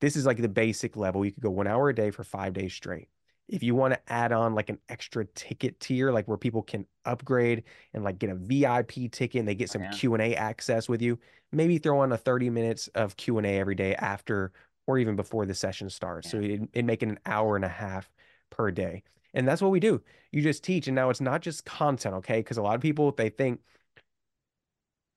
This 0.00 0.16
is 0.16 0.26
like 0.26 0.42
the 0.42 0.48
basic 0.48 0.96
level. 0.96 1.24
You 1.24 1.32
could 1.32 1.42
go 1.42 1.50
one 1.50 1.66
hour 1.66 1.88
a 1.88 1.94
day 1.94 2.10
for 2.10 2.24
five 2.24 2.52
days 2.52 2.74
straight 2.74 3.08
if 3.48 3.62
you 3.62 3.74
want 3.74 3.92
to 3.92 4.12
add 4.12 4.32
on 4.32 4.54
like 4.54 4.70
an 4.70 4.78
extra 4.88 5.24
ticket 5.34 5.78
tier 5.80 6.10
like 6.10 6.26
where 6.26 6.38
people 6.38 6.62
can 6.62 6.86
upgrade 7.04 7.64
and 7.92 8.04
like 8.04 8.18
get 8.18 8.30
a 8.30 8.34
vip 8.34 8.92
ticket 9.12 9.38
and 9.38 9.48
they 9.48 9.54
get 9.54 9.70
oh, 9.70 9.72
some 9.72 9.82
yeah. 9.82 9.90
q&a 9.90 10.34
access 10.34 10.88
with 10.88 11.02
you 11.02 11.18
maybe 11.52 11.78
throw 11.78 12.00
on 12.00 12.12
a 12.12 12.16
30 12.16 12.50
minutes 12.50 12.88
of 12.94 13.16
q&a 13.16 13.58
every 13.58 13.74
day 13.74 13.94
after 13.96 14.52
or 14.86 14.98
even 14.98 15.16
before 15.16 15.46
the 15.46 15.54
session 15.54 15.90
starts 15.90 16.26
yeah. 16.26 16.30
so 16.30 16.38
it, 16.38 16.68
it 16.72 16.84
make 16.84 17.02
it 17.02 17.08
an 17.08 17.18
hour 17.26 17.56
and 17.56 17.64
a 17.64 17.68
half 17.68 18.10
per 18.50 18.70
day 18.70 19.02
and 19.34 19.46
that's 19.46 19.60
what 19.60 19.70
we 19.70 19.80
do 19.80 20.00
you 20.32 20.42
just 20.42 20.64
teach 20.64 20.88
and 20.88 20.94
now 20.94 21.10
it's 21.10 21.20
not 21.20 21.40
just 21.40 21.64
content 21.64 22.14
okay 22.14 22.38
because 22.38 22.56
a 22.56 22.62
lot 22.62 22.74
of 22.74 22.80
people 22.80 23.12
they 23.12 23.28
think 23.28 23.60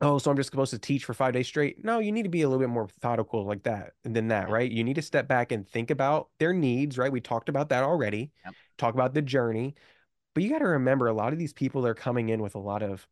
oh, 0.01 0.17
so 0.17 0.29
I'm 0.29 0.37
just 0.37 0.51
supposed 0.51 0.71
to 0.71 0.79
teach 0.79 1.05
for 1.05 1.13
five 1.13 1.33
days 1.33 1.47
straight. 1.47 1.83
No, 1.83 1.99
you 1.99 2.11
need 2.11 2.23
to 2.23 2.29
be 2.29 2.43
a 2.43 2.47
little 2.47 2.59
bit 2.59 2.69
more 2.69 2.83
methodical 2.83 3.45
like 3.45 3.63
that 3.63 3.93
than 4.03 4.27
that, 4.29 4.49
right? 4.49 4.69
You 4.69 4.83
need 4.83 4.95
to 4.95 5.01
step 5.01 5.27
back 5.27 5.51
and 5.51 5.67
think 5.67 5.91
about 5.91 6.29
their 6.39 6.53
needs, 6.53 6.97
right? 6.97 7.11
We 7.11 7.21
talked 7.21 7.49
about 7.49 7.69
that 7.69 7.83
already. 7.83 8.31
Yep. 8.45 8.55
Talk 8.77 8.93
about 8.93 9.13
the 9.13 9.21
journey. 9.21 9.75
But 10.33 10.43
you 10.43 10.49
got 10.49 10.59
to 10.59 10.67
remember 10.67 11.07
a 11.07 11.13
lot 11.13 11.33
of 11.33 11.39
these 11.39 11.53
people 11.53 11.85
are 11.85 11.95
coming 11.95 12.29
in 12.29 12.41
with 12.41 12.53
a 12.53 12.59
lot 12.59 12.83
of 12.83 13.07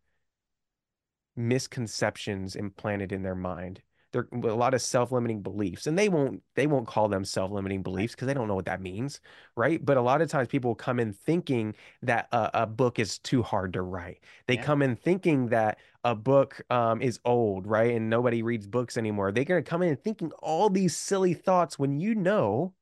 misconceptions 1.35 2.55
implanted 2.55 3.11
in 3.11 3.23
their 3.23 3.35
mind. 3.35 3.81
They're 4.15 4.51
a 4.51 4.55
lot 4.55 4.73
of 4.73 4.81
self-limiting 4.81 5.41
beliefs 5.41 5.87
and 5.87 5.99
they 5.99 6.09
won't 6.09 6.41
they 6.55 6.67
won't 6.67 6.87
call 6.87 7.09
them 7.09 7.25
self-limiting 7.25 7.83
beliefs 7.83 8.15
because 8.15 8.27
they 8.27 8.33
don't 8.33 8.47
know 8.47 8.55
what 8.55 8.65
that 8.65 8.81
means 8.81 9.19
right? 9.55 9.83
But 9.83 9.97
a 9.97 10.01
lot 10.01 10.21
of 10.21 10.29
times 10.29 10.47
people 10.47 10.75
come 10.75 10.99
in 10.99 11.13
thinking 11.13 11.75
that 12.01 12.27
a, 12.31 12.61
a 12.63 12.67
book 12.67 12.99
is 12.99 13.19
too 13.19 13.43
hard 13.43 13.73
to 13.73 13.81
write. 13.81 14.19
They 14.47 14.55
yeah. 14.55 14.63
come 14.63 14.81
in 14.81 14.95
thinking 14.95 15.47
that 15.47 15.79
a 16.03 16.15
book 16.15 16.61
um, 16.69 17.01
is 17.01 17.19
old 17.25 17.67
right 17.67 17.93
and 17.93 18.09
nobody 18.09 18.41
reads 18.41 18.67
books 18.67 18.97
anymore. 18.97 19.31
They're 19.31 19.43
going 19.43 19.63
to 19.63 19.69
come 19.69 19.81
in 19.81 19.95
thinking 19.95 20.31
all 20.39 20.69
these 20.69 20.95
silly 20.95 21.33
thoughts 21.33 21.79
when 21.79 21.99
you 21.99 22.15
know 22.15 22.73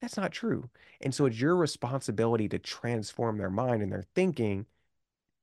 that's 0.00 0.16
not 0.16 0.32
true. 0.32 0.68
And 1.00 1.14
so 1.14 1.26
it's 1.26 1.40
your 1.40 1.56
responsibility 1.56 2.48
to 2.50 2.58
transform 2.58 3.38
their 3.38 3.50
mind 3.50 3.82
and 3.82 3.90
their 3.90 4.04
thinking 4.14 4.66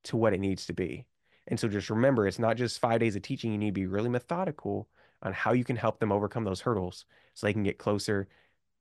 to 0.06 0.18
what 0.18 0.34
it 0.34 0.40
needs 0.40 0.66
to 0.68 0.74
be 0.74 1.06
and 1.48 1.60
so 1.60 1.68
just 1.68 1.90
remember, 1.90 2.28
it's 2.28 2.40
not 2.40 2.58
just 2.58 2.80
five 2.80 3.00
days 3.00 3.16
of 3.16 3.22
teaching. 3.22 3.52
You 3.52 3.58
need 3.58 3.68
to 3.68 3.72
be 3.74 3.86
really 3.86 4.10
methodical 4.10 4.88
on 5.22 5.34
how 5.34 5.54
you 5.54 5.64
can 5.64 5.76
help 5.76 6.00
them 6.00 6.12
overcome 6.12 6.44
those 6.44 6.62
hurdles 6.62 7.06
so 7.34 7.48
they 7.48 7.54
can 7.54 7.64
get 7.64 7.78
closer 7.78 8.28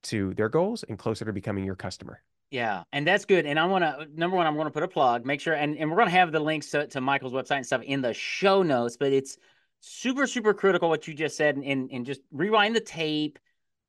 to 0.05 0.35
their 0.35 0.49
goals 0.49 0.83
and 0.85 0.99
closer 0.99 1.25
to 1.25 1.33
becoming 1.33 1.65
your 1.65 1.77
customer. 1.77 2.23
Yeah, 2.51 2.83
and 2.93 3.07
that's 3.07 3.25
good. 3.25 3.47
And 3.47 3.59
I 3.59 3.65
want 3.65 3.83
to 3.83 4.07
number 4.15 4.37
one, 4.37 4.47
I'm 4.47 4.55
going 4.55 4.67
to 4.67 4.73
put 4.73 4.83
a 4.83 4.89
plug. 4.89 5.25
Make 5.25 5.41
sure, 5.41 5.55
and, 5.55 5.77
and 5.79 5.91
we're 5.91 5.97
going 5.97 6.09
to 6.09 6.13
have 6.13 6.33
the 6.33 6.41
links 6.41 6.71
to, 6.71 6.87
to 6.89 7.01
Michael's 7.01 7.33
website 7.33 7.57
and 7.57 7.67
stuff 7.67 7.83
in 7.83 8.03
the 8.03 8.13
show 8.13 8.63
notes. 8.63 8.97
But 8.99 9.13
it's 9.13 9.39
super 9.81 10.27
super 10.27 10.53
critical 10.53 10.89
what 10.89 11.09
you 11.09 11.15
just 11.15 11.37
said, 11.37 11.57
and 11.57 11.91
and 11.91 12.05
just 12.05 12.21
rewind 12.31 12.77
the 12.77 12.81
tape 12.81 13.39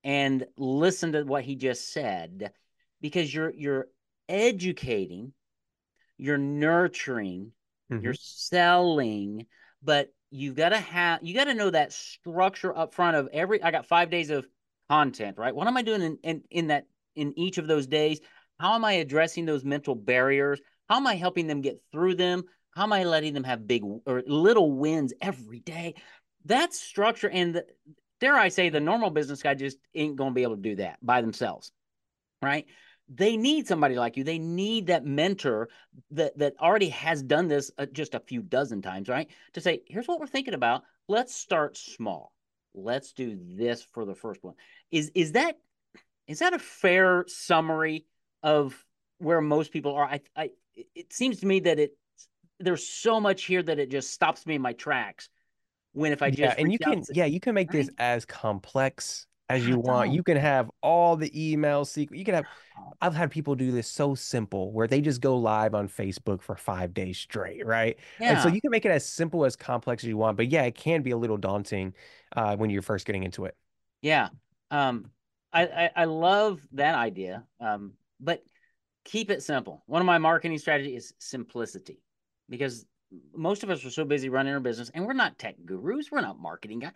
and 0.03 0.45
listen 0.57 1.11
to 1.11 1.23
what 1.23 1.43
he 1.43 1.55
just 1.55 1.91
said, 1.91 2.53
because 3.01 3.33
you're 3.33 3.51
you're 3.53 3.87
educating, 4.29 5.33
you're 6.17 6.37
nurturing, 6.37 7.51
mm-hmm. 7.95 8.03
you're 8.03 8.13
selling, 8.13 9.45
but 9.81 10.13
you've 10.31 10.55
got 10.55 10.69
to 10.69 10.79
have 10.79 11.19
you 11.23 11.35
got 11.35 11.45
to 11.45 11.53
know 11.53 11.69
that 11.69 11.93
structure 11.93 12.75
up 12.75 12.93
front 12.93 13.15
of 13.15 13.29
every 13.33 13.61
I 13.61 13.71
got 13.71 13.85
5 13.85 14.09
days 14.09 14.29
of 14.29 14.47
content, 14.89 15.37
right? 15.37 15.55
What 15.55 15.67
am 15.67 15.77
I 15.77 15.81
doing 15.81 16.01
in, 16.01 16.17
in 16.23 16.43
in 16.49 16.67
that 16.67 16.87
in 17.15 17.37
each 17.37 17.57
of 17.57 17.67
those 17.67 17.87
days? 17.87 18.19
How 18.59 18.75
am 18.75 18.85
I 18.85 18.93
addressing 18.93 19.45
those 19.45 19.63
mental 19.63 19.95
barriers? 19.95 20.59
How 20.89 20.97
am 20.97 21.07
I 21.07 21.15
helping 21.15 21.47
them 21.47 21.61
get 21.61 21.81
through 21.91 22.15
them? 22.15 22.43
How 22.75 22.83
am 22.83 22.93
I 22.93 23.03
letting 23.03 23.33
them 23.33 23.43
have 23.43 23.67
big 23.67 23.83
or 24.05 24.23
little 24.25 24.71
wins 24.71 25.13
every 25.21 25.59
day? 25.59 25.95
That's 26.45 26.79
structure 26.79 27.29
and 27.29 27.55
the, 27.55 27.65
dare 28.19 28.35
I 28.35 28.49
say 28.49 28.69
the 28.69 28.79
normal 28.79 29.09
business 29.09 29.43
guy 29.43 29.53
just 29.53 29.77
ain't 29.95 30.15
going 30.15 30.31
to 30.31 30.35
be 30.35 30.43
able 30.43 30.55
to 30.55 30.61
do 30.61 30.75
that 30.77 30.97
by 31.01 31.21
themselves. 31.21 31.71
Right? 32.41 32.65
They 33.09 33.37
need 33.37 33.67
somebody 33.67 33.95
like 33.95 34.17
you. 34.17 34.23
They 34.23 34.39
need 34.39 34.87
that 34.87 35.05
mentor 35.05 35.69
that 36.11 36.37
that 36.37 36.53
already 36.59 36.89
has 36.89 37.21
done 37.21 37.47
this 37.47 37.71
uh, 37.77 37.85
just 37.87 38.15
a 38.15 38.19
few 38.19 38.41
dozen 38.41 38.81
times, 38.81 39.09
right? 39.09 39.29
To 39.53 39.61
say, 39.61 39.81
here's 39.87 40.07
what 40.07 40.19
we're 40.19 40.27
thinking 40.27 40.53
about. 40.53 40.83
Let's 41.07 41.35
start 41.35 41.77
small. 41.77 42.33
Let's 42.73 43.13
do 43.13 43.37
this 43.39 43.85
for 43.91 44.05
the 44.05 44.15
first 44.15 44.43
one. 44.43 44.55
Is 44.91 45.11
is 45.15 45.33
that 45.33 45.57
is 46.27 46.39
that 46.39 46.53
a 46.53 46.59
fair 46.59 47.25
summary 47.27 48.05
of 48.41 48.83
where 49.19 49.41
most 49.41 49.71
people 49.71 49.95
are? 49.95 50.05
I, 50.05 50.21
I 50.35 50.49
it 50.95 51.13
seems 51.13 51.39
to 51.41 51.45
me 51.45 51.59
that 51.61 51.79
it 51.79 51.97
there's 52.59 52.87
so 52.87 53.19
much 53.19 53.43
here 53.43 53.61
that 53.61 53.79
it 53.79 53.91
just 53.91 54.11
stops 54.11 54.45
me 54.45 54.55
in 54.55 54.61
my 54.61 54.73
tracks 54.73 55.29
when 55.91 56.11
if 56.11 56.21
I 56.21 56.29
just 56.29 56.39
yeah, 56.39 56.55
and 56.57 56.71
you 56.71 56.79
can 56.79 57.03
yeah 57.11 57.25
you 57.25 57.39
can 57.39 57.53
make 57.53 57.71
this 57.71 57.89
as 57.97 58.25
complex 58.25 59.27
as 59.49 59.67
you 59.67 59.79
want. 59.79 60.11
You 60.11 60.23
can 60.23 60.37
have 60.37 60.69
all 60.81 61.15
the 61.15 61.51
email 61.51 61.85
secret. 61.85 62.17
You 62.17 62.25
can 62.25 62.35
have. 62.35 62.45
I've 63.01 63.13
had 63.13 63.31
people 63.31 63.55
do 63.55 63.71
this 63.71 63.87
so 63.87 64.15
simple 64.15 64.71
where 64.71 64.87
they 64.87 64.99
just 65.01 65.21
go 65.21 65.37
live 65.37 65.75
on 65.75 65.87
Facebook 65.87 66.41
for 66.41 66.55
five 66.55 66.93
days 66.93 67.17
straight, 67.17 67.65
right? 67.65 67.97
Yeah. 68.19 68.31
And 68.31 68.41
so 68.41 68.47
you 68.47 68.61
can 68.61 68.71
make 68.71 68.85
it 68.85 68.91
as 68.91 69.05
simple 69.05 69.45
as 69.45 69.55
complex 69.55 70.03
as 70.03 70.07
you 70.07 70.17
want, 70.17 70.37
but 70.37 70.49
yeah, 70.49 70.63
it 70.63 70.75
can 70.75 71.01
be 71.01 71.11
a 71.11 71.17
little 71.17 71.37
daunting 71.37 71.93
uh, 72.35 72.55
when 72.55 72.69
you're 72.69 72.81
first 72.81 73.05
getting 73.05 73.23
into 73.23 73.45
it. 73.45 73.55
Yeah, 74.01 74.29
um, 74.71 75.11
I, 75.51 75.65
I, 75.65 75.89
I 75.97 76.05
love 76.05 76.61
that 76.73 76.95
idea, 76.95 77.43
um, 77.59 77.93
but 78.19 78.43
keep 79.05 79.29
it 79.29 79.43
simple. 79.43 79.83
One 79.85 80.01
of 80.01 80.05
my 80.05 80.17
marketing 80.17 80.57
strategies 80.57 81.05
is 81.05 81.13
simplicity, 81.19 82.01
because 82.49 82.85
most 83.35 83.63
of 83.63 83.69
us 83.69 83.85
are 83.85 83.91
so 83.91 84.03
busy 84.03 84.29
running 84.29 84.53
our 84.53 84.59
business, 84.59 84.89
and 84.93 85.05
we're 85.05 85.13
not 85.13 85.37
tech 85.37 85.55
gurus. 85.63 86.11
We're 86.11 86.21
not 86.21 86.39
marketing 86.39 86.79
guys 86.79 86.93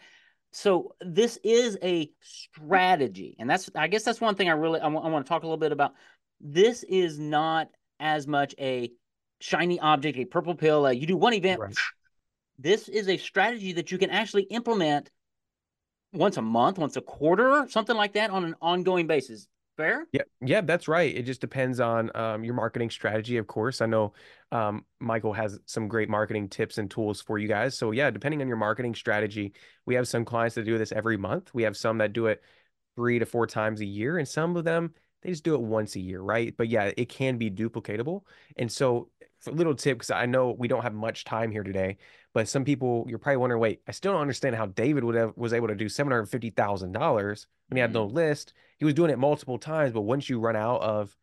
so 0.52 0.96
this 1.02 1.38
is 1.44 1.78
a 1.82 2.06
hmm. 2.06 2.12
strategy 2.22 3.36
and 3.40 3.50
that's 3.50 3.70
i 3.76 3.88
guess 3.88 4.04
that's 4.04 4.22
one 4.22 4.36
thing 4.36 4.50
i 4.50 4.54
really 4.54 4.80
I, 4.80 4.84
w- 4.84 5.02
I 5.02 5.10
want 5.10 5.26
to 5.26 5.30
talk 5.30 5.44
a 5.44 5.46
little 5.46 5.58
bit 5.58 5.72
about. 5.72 5.94
This 6.40 6.84
is 6.84 7.18
not 7.18 7.70
as 8.00 8.28
much 8.28 8.54
a 8.60 8.92
shiny 9.40 9.80
object 9.80 10.18
a 10.18 10.26
purple 10.26 10.56
pill 10.56 10.92
you 10.92 11.08
do 11.08 11.18
one 11.18 11.34
event 11.34 11.60
right. 11.60 11.76
this 12.60 12.88
is 12.90 13.10
a 13.10 13.18
strategy 13.18 13.74
that 13.74 13.92
you 13.92 13.98
can 13.98 14.10
actually 14.10 14.44
implement 14.44 15.10
once 16.14 16.38
a 16.38 16.42
month 16.42 16.78
once 16.78 16.96
a 16.96 17.02
quarter 17.02 17.66
something 17.70 17.96
like 17.96 18.14
that 18.14 18.30
on 18.30 18.44
an 18.46 18.56
ongoing 18.62 19.08
basis 19.08 19.48
Fair? 19.78 20.08
Yeah, 20.12 20.24
yeah, 20.42 20.62
that's 20.62 20.88
right. 20.88 21.16
It 21.16 21.24
just 21.24 21.40
depends 21.40 21.80
on 21.80 22.10
um, 22.16 22.44
your 22.44 22.56
marketing 22.56 22.90
strategy, 22.90 23.38
of 23.38 23.46
course. 23.46 23.80
I 23.80 23.86
know 23.86 24.14
um, 24.52 24.84
Michael 25.00 25.34
has 25.34 25.60
some 25.66 25.88
great 25.88 26.10
marketing 26.10 26.50
tips 26.50 26.80
and 26.80 26.90
tools 26.90 27.22
for 27.22 27.38
you 27.38 27.48
guys. 27.48 27.78
So 27.78 27.92
yeah, 27.92 28.10
depending 28.10 28.42
on 28.42 28.48
your 28.48 28.58
marketing 28.58 28.96
strategy, 28.96 29.54
we 29.86 29.94
have 29.96 30.08
some 30.08 30.26
clients 30.26 30.56
that 30.56 30.64
do 30.64 30.78
this 30.80 30.92
every 30.92 31.16
month. 31.16 31.54
We 31.54 31.64
have 31.64 31.78
some 31.78 32.00
that 32.00 32.12
do 32.12 32.26
it 32.26 32.42
three 32.96 33.20
to 33.20 33.26
four 33.26 33.46
times 33.46 33.80
a 33.82 33.86
year, 33.86 34.18
and 34.18 34.28
some 34.28 34.58
of 34.58 34.64
them 34.66 34.94
they 35.22 35.30
just 35.30 35.44
do 35.44 35.56
it 35.56 35.62
once 35.62 35.96
a 35.96 36.00
year, 36.00 36.22
right? 36.22 36.56
But 36.56 36.70
yeah, 36.70 36.92
it 36.96 37.10
can 37.10 37.38
be 37.38 37.50
duplicatable. 37.50 38.22
And 38.56 38.72
so, 38.72 39.10
little 39.46 39.76
tip, 39.76 39.98
because 39.98 40.12
I 40.12 40.26
know 40.26 40.52
we 40.52 40.68
don't 40.68 40.84
have 40.84 40.94
much 40.94 41.24
time 41.24 41.52
here 41.52 41.64
today, 41.64 41.98
but 42.38 42.48
some 42.48 42.64
people 42.64 43.04
you're 43.10 43.18
probably 43.18 43.38
wondering, 43.38 43.60
wait, 43.60 43.82
I 43.88 43.92
still 43.92 44.12
don't 44.12 44.22
understand 44.22 44.56
how 44.56 44.68
David 44.68 45.04
would 45.04 45.16
have, 45.16 45.34
was 45.36 45.54
able 45.54 45.70
to 45.70 45.74
do 45.74 45.90
seven 45.90 46.12
hundred 46.12 46.28
fifty 46.28 46.52
thousand 46.52 46.92
dollars 46.92 47.48
when 47.68 47.78
he 47.78 47.82
had 47.82 47.92
no 47.92 48.06
mm-hmm. 48.06 48.16
list. 48.16 48.54
He 48.78 48.86
was 48.86 48.94
doing 48.94 49.10
it 49.10 49.18
multiple 49.18 49.58
times, 49.58 49.92
but 49.92 50.02
once 50.02 50.30
you 50.30 50.40
run 50.40 50.56
out 50.56 50.82
of 50.82 51.18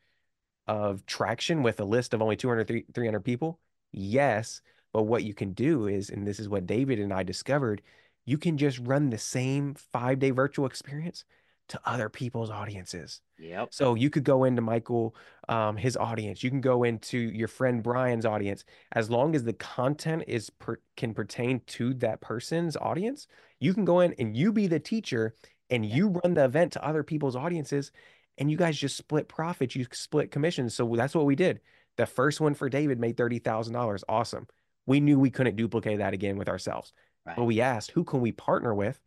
of 0.67 1.07
traction 1.07 1.63
with 1.63 1.79
a 1.79 1.85
list 1.85 2.15
of 2.15 2.21
only 2.21 2.35
200 2.35 2.87
300 2.93 3.21
people, 3.21 3.61
yes. 3.93 4.61
But 4.93 5.05
what 5.05 5.23
you 5.23 5.35
can 5.35 5.53
do 5.53 5.87
is, 5.87 6.11
and 6.11 6.27
this 6.27 6.41
is 6.41 6.49
what 6.49 6.67
David 6.67 6.99
and 6.99 7.13
I 7.13 7.23
discovered, 7.23 7.81
you 8.25 8.37
can 8.37 8.59
just 8.59 8.81
run 8.81 9.11
the 9.11 9.17
same 9.17 9.77
five 9.77 10.19
day 10.19 10.33
virtual 10.33 10.67
experience 10.67 11.25
to 11.69 11.81
other 11.85 12.09
people's 12.09 12.51
audiences. 12.51 13.21
Yep. 13.39 13.69
So 13.73 13.95
you 13.95 14.11
could 14.11 14.25
go 14.25 14.45
into 14.45 14.61
Michael, 14.61 15.17
um, 15.49 15.77
his 15.77 15.97
audience. 15.97 16.43
You 16.43 16.51
can 16.51 16.61
go 16.61 16.85
into 16.85 17.19
your 17.19 17.49
friend 17.49 17.83
Brian's 17.83 18.27
audience. 18.27 18.65
As 18.93 19.11
long 19.11 19.35
as 19.35 19.45
the 19.45 19.55
content 19.55 20.25
is 20.27 20.51
per, 20.51 20.77
can 20.97 21.15
pertain 21.15 21.61
to 21.69 21.95
that 21.95 22.21
person's 22.21 22.77
audience, 22.77 23.27
you 23.61 23.73
can 23.73 23.85
go 23.85 24.01
in 24.01 24.15
and 24.19 24.37
you 24.37 24.53
be 24.53 24.67
the 24.67 24.79
teacher 24.79 25.35
and 25.71 25.87
you 25.87 26.09
run 26.09 26.35
the 26.35 26.45
event 26.45 26.73
to 26.73 26.87
other 26.87 27.03
people's 27.03 27.35
audiences, 27.35 27.91
and 28.37 28.51
you 28.51 28.57
guys 28.57 28.77
just 28.77 28.97
split 28.97 29.29
profits. 29.29 29.75
You 29.75 29.87
split 29.93 30.31
commissions. 30.31 30.75
So 30.75 30.95
that's 30.95 31.15
what 31.15 31.25
we 31.25 31.35
did. 31.35 31.61
The 31.97 32.07
first 32.07 32.41
one 32.41 32.55
for 32.55 32.69
David 32.69 33.01
made 33.01 33.17
thirty 33.17 33.39
thousand 33.39 33.73
dollars. 33.73 34.05
Awesome. 34.09 34.47
We 34.87 35.01
knew 35.01 35.19
we 35.19 35.31
couldn't 35.31 35.57
duplicate 35.57 35.99
that 35.99 36.13
again 36.13 36.37
with 36.37 36.51
ourselves, 36.51 36.93
right. 37.25 37.37
but 37.37 37.45
we 37.45 37.63
asked, 37.63 37.93
who 37.93 38.05
can 38.05 38.21
we 38.21 38.33
partner 38.33 38.75
with 38.75 39.01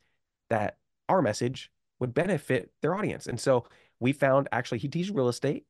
that 0.49 0.77
our 1.07 1.21
message 1.21 1.71
would 1.99 2.13
benefit 2.13 2.71
their 2.81 2.95
audience. 2.95 3.27
And 3.27 3.39
so 3.39 3.65
we 3.99 4.13
found 4.13 4.47
actually 4.51 4.79
he 4.79 4.87
teaches 4.87 5.11
real 5.11 5.29
estate. 5.29 5.65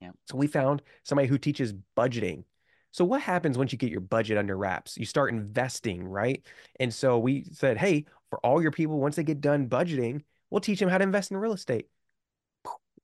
Yeah. 0.00 0.10
So 0.28 0.36
we 0.36 0.46
found 0.46 0.82
somebody 1.04 1.28
who 1.28 1.38
teaches 1.38 1.74
budgeting. 1.96 2.44
So 2.92 3.04
what 3.04 3.20
happens 3.20 3.56
once 3.56 3.72
you 3.72 3.78
get 3.78 3.90
your 3.90 4.00
budget 4.00 4.36
under 4.36 4.56
wraps? 4.56 4.96
You 4.96 5.06
start 5.06 5.32
investing, 5.32 6.04
right? 6.04 6.44
And 6.80 6.92
so 6.92 7.18
we 7.18 7.44
said, 7.52 7.76
hey, 7.76 8.06
for 8.30 8.38
all 8.40 8.60
your 8.60 8.72
people, 8.72 8.98
once 8.98 9.16
they 9.16 9.22
get 9.22 9.40
done 9.40 9.68
budgeting, 9.68 10.22
we'll 10.50 10.60
teach 10.60 10.80
them 10.80 10.88
how 10.88 10.98
to 10.98 11.04
invest 11.04 11.30
in 11.30 11.36
real 11.36 11.52
estate. 11.52 11.86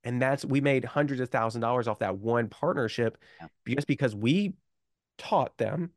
And 0.03 0.21
that's 0.21 0.45
we 0.45 0.61
made 0.61 0.85
hundreds 0.85 1.21
of 1.21 1.29
thousand 1.29 1.61
dollars 1.61 1.87
off 1.87 1.99
that 1.99 2.17
one 2.17 2.47
partnership 2.49 3.17
yeah. 3.41 3.47
just 3.75 3.87
because 3.87 4.15
we 4.15 4.53
taught 5.17 5.57
them 5.57 5.91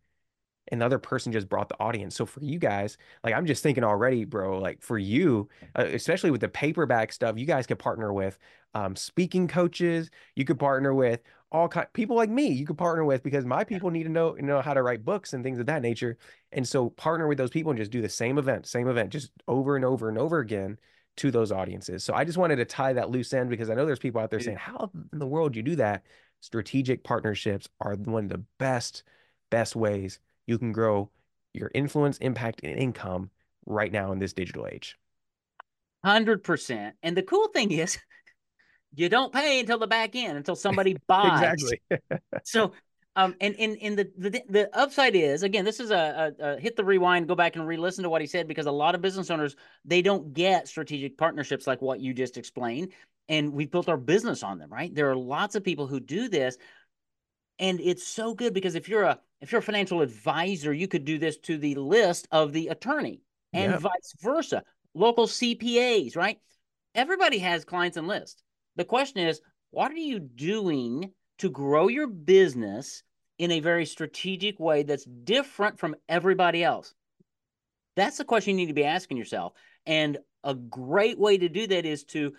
another 0.70 0.98
person 0.98 1.32
just 1.32 1.48
brought 1.48 1.68
the 1.68 1.80
audience. 1.80 2.14
So 2.14 2.26
for 2.26 2.40
you 2.40 2.58
guys, 2.58 2.96
like 3.24 3.34
I'm 3.34 3.46
just 3.46 3.62
thinking 3.62 3.84
already, 3.84 4.24
bro, 4.24 4.58
like 4.58 4.82
for 4.82 4.98
you, 4.98 5.48
uh, 5.76 5.84
especially 5.86 6.30
with 6.30 6.40
the 6.40 6.48
paperback 6.48 7.12
stuff, 7.12 7.38
you 7.38 7.46
guys 7.46 7.66
could 7.66 7.78
partner 7.78 8.12
with 8.12 8.38
um, 8.74 8.96
speaking 8.96 9.48
coaches. 9.48 10.10
You 10.36 10.44
could 10.44 10.58
partner 10.58 10.94
with 10.94 11.20
all 11.52 11.68
kind 11.68 11.86
people 11.92 12.16
like 12.16 12.30
me. 12.30 12.48
You 12.48 12.66
could 12.66 12.78
partner 12.78 13.04
with 13.04 13.22
because 13.22 13.44
my 13.44 13.64
people 13.64 13.90
need 13.90 14.04
to 14.04 14.08
know 14.08 14.32
know 14.34 14.60
how 14.60 14.74
to 14.74 14.82
write 14.82 15.04
books 15.04 15.32
and 15.32 15.42
things 15.42 15.58
of 15.58 15.66
that 15.66 15.82
nature. 15.82 16.16
And 16.52 16.66
so 16.66 16.90
partner 16.90 17.26
with 17.26 17.38
those 17.38 17.50
people 17.50 17.70
and 17.70 17.78
just 17.78 17.90
do 17.90 18.02
the 18.02 18.08
same 18.08 18.38
event, 18.38 18.66
same 18.66 18.88
event, 18.88 19.10
just 19.10 19.32
over 19.48 19.76
and 19.76 19.84
over 19.84 20.08
and 20.08 20.18
over 20.18 20.38
again 20.38 20.78
to 21.16 21.30
those 21.30 21.52
audiences. 21.52 22.04
So 22.04 22.14
I 22.14 22.24
just 22.24 22.38
wanted 22.38 22.56
to 22.56 22.64
tie 22.64 22.92
that 22.92 23.10
loose 23.10 23.32
end 23.32 23.50
because 23.50 23.68
I 23.68 23.74
know 23.74 23.84
there's 23.84 23.98
people 23.98 24.20
out 24.20 24.30
there 24.30 24.40
saying, 24.40 24.58
"How 24.58 24.90
in 25.12 25.18
the 25.18 25.26
world 25.26 25.52
do 25.52 25.58
you 25.58 25.64
do 25.64 25.76
that?" 25.76 26.04
Strategic 26.40 27.04
partnerships 27.04 27.68
are 27.80 27.94
one 27.96 28.24
of 28.24 28.30
the 28.30 28.44
best 28.58 29.02
best 29.50 29.74
ways 29.74 30.20
you 30.46 30.58
can 30.58 30.72
grow 30.72 31.10
your 31.54 31.70
influence, 31.74 32.18
impact, 32.18 32.60
and 32.62 32.78
income 32.78 33.30
right 33.66 33.92
now 33.92 34.12
in 34.12 34.18
this 34.18 34.32
digital 34.32 34.66
age. 34.66 34.96
100%. 36.04 36.92
And 37.02 37.16
the 37.16 37.22
cool 37.22 37.48
thing 37.48 37.70
is, 37.72 37.98
you 38.94 39.08
don't 39.08 39.32
pay 39.32 39.60
until 39.60 39.78
the 39.78 39.86
back 39.86 40.16
end, 40.16 40.36
until 40.36 40.56
somebody 40.56 40.96
buys. 41.08 41.52
exactly. 41.52 41.80
so, 42.44 42.72
Um, 43.16 43.34
and 43.40 43.56
and, 43.58 43.76
and 43.82 43.98
the, 43.98 44.10
the 44.16 44.42
the 44.48 44.78
upside 44.78 45.16
is 45.16 45.42
again, 45.42 45.64
this 45.64 45.80
is 45.80 45.90
a, 45.90 46.32
a, 46.38 46.52
a 46.54 46.60
hit 46.60 46.76
the 46.76 46.84
rewind, 46.84 47.26
go 47.28 47.34
back 47.34 47.56
and 47.56 47.66
re-listen 47.66 48.04
to 48.04 48.10
what 48.10 48.20
he 48.20 48.26
said 48.26 48.46
because 48.46 48.66
a 48.66 48.72
lot 48.72 48.94
of 48.94 49.02
business 49.02 49.30
owners 49.30 49.56
they 49.84 50.00
don't 50.00 50.32
get 50.32 50.68
strategic 50.68 51.18
partnerships 51.18 51.66
like 51.66 51.82
what 51.82 52.00
you 52.00 52.14
just 52.14 52.36
explained, 52.38 52.92
and 53.28 53.52
we've 53.52 53.70
built 53.70 53.88
our 53.88 53.96
business 53.96 54.42
on 54.44 54.58
them. 54.58 54.70
Right? 54.72 54.94
There 54.94 55.10
are 55.10 55.16
lots 55.16 55.56
of 55.56 55.64
people 55.64 55.88
who 55.88 55.98
do 55.98 56.28
this, 56.28 56.56
and 57.58 57.80
it's 57.80 58.06
so 58.06 58.32
good 58.34 58.54
because 58.54 58.76
if 58.76 58.88
you're 58.88 59.02
a 59.02 59.18
if 59.40 59.52
you're 59.52 59.60
a 59.60 59.62
financial 59.62 60.02
advisor, 60.02 60.72
you 60.72 60.88
could 60.88 61.04
do 61.04 61.18
this 61.18 61.38
to 61.38 61.58
the 61.58 61.74
list 61.76 62.28
of 62.30 62.52
the 62.52 62.68
attorney, 62.68 63.22
and 63.52 63.72
yep. 63.72 63.80
vice 63.80 64.14
versa. 64.20 64.62
Local 64.94 65.26
CPAs, 65.26 66.16
right? 66.16 66.38
Everybody 66.94 67.38
has 67.38 67.64
clients 67.64 67.96
and 67.96 68.08
lists. 68.08 68.42
The 68.76 68.84
question 68.84 69.20
is, 69.20 69.40
what 69.70 69.92
are 69.92 69.96
you 69.96 70.18
doing 70.18 71.12
to 71.38 71.50
grow 71.50 71.88
your 71.88 72.08
business 72.08 73.02
in 73.38 73.52
a 73.52 73.60
very 73.60 73.86
strategic 73.86 74.58
way 74.58 74.82
that's 74.82 75.04
different 75.04 75.78
from 75.78 75.94
everybody 76.08 76.64
else? 76.64 76.92
That's 77.96 78.18
the 78.18 78.24
question 78.24 78.58
you 78.58 78.64
need 78.64 78.72
to 78.72 78.74
be 78.74 78.84
asking 78.84 79.16
yourself. 79.16 79.52
And 79.86 80.18
a 80.44 80.54
great 80.54 81.18
way 81.18 81.38
to 81.38 81.48
do 81.48 81.66
that 81.68 81.86
is 81.86 82.04
to 82.04 82.32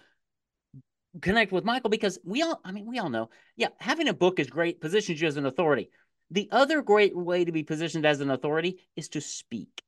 connect 1.21 1.51
with 1.51 1.65
Michael 1.65 1.89
because 1.89 2.19
we 2.23 2.41
all, 2.41 2.59
I 2.63 2.71
mean, 2.71 2.85
we 2.85 2.99
all 2.99 3.09
know, 3.09 3.29
yeah, 3.55 3.69
having 3.79 4.07
a 4.07 4.13
book 4.13 4.39
is 4.39 4.49
great, 4.49 4.81
positions 4.81 5.21
you 5.21 5.27
as 5.27 5.37
an 5.37 5.45
authority. 5.45 5.89
The 6.31 6.49
other 6.51 6.81
great 6.81 7.15
way 7.15 7.45
to 7.45 7.51
be 7.51 7.63
positioned 7.63 8.05
as 8.05 8.21
an 8.21 8.31
authority 8.31 8.79
is 8.95 9.09
to 9.09 9.21
speak 9.21 9.83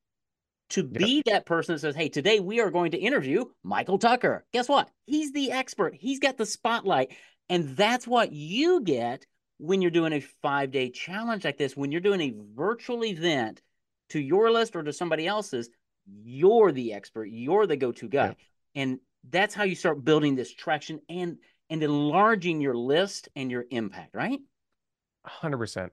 to 0.73 0.83
be 0.83 1.17
yep. 1.17 1.25
that 1.25 1.45
person 1.45 1.75
that 1.75 1.79
says, 1.79 1.95
Hey, 1.95 2.09
today 2.09 2.39
we 2.39 2.59
are 2.59 2.71
going 2.71 2.91
to 2.91 2.97
interview 2.97 3.45
Michael 3.63 3.99
Tucker. 3.99 4.43
Guess 4.53 4.67
what? 4.67 4.89
He's 5.05 5.31
the 5.31 5.51
expert, 5.51 5.95
he's 5.95 6.19
got 6.19 6.37
the 6.37 6.45
spotlight. 6.45 7.11
And 7.49 7.75
that's 7.77 8.07
what 8.07 8.31
you 8.31 8.81
get 8.81 9.25
when 9.57 9.81
you're 9.81 9.91
doing 9.91 10.13
a 10.13 10.21
five 10.41 10.71
day 10.71 10.89
challenge 10.89 11.45
like 11.45 11.57
this. 11.57 11.77
When 11.77 11.91
you're 11.91 12.01
doing 12.01 12.21
a 12.21 12.33
virtual 12.55 13.05
event 13.05 13.61
to 14.09 14.19
your 14.19 14.51
list 14.51 14.75
or 14.75 14.83
to 14.83 14.93
somebody 14.93 15.27
else's, 15.27 15.69
you're 16.05 16.71
the 16.71 16.93
expert, 16.93 17.25
you're 17.25 17.67
the 17.67 17.77
go 17.77 17.91
to 17.91 18.07
guy. 18.07 18.35
And 18.73 18.99
that's 19.29 19.53
how 19.53 19.63
you 19.63 19.75
start 19.75 20.03
building 20.03 20.35
this 20.35 20.53
traction 20.53 20.99
and 21.07 21.37
and 21.69 21.83
enlarging 21.83 22.61
your 22.61 22.75
list 22.75 23.29
and 23.35 23.49
your 23.49 23.65
impact, 23.69 24.15
right? 24.15 24.39
100%. 25.25 25.89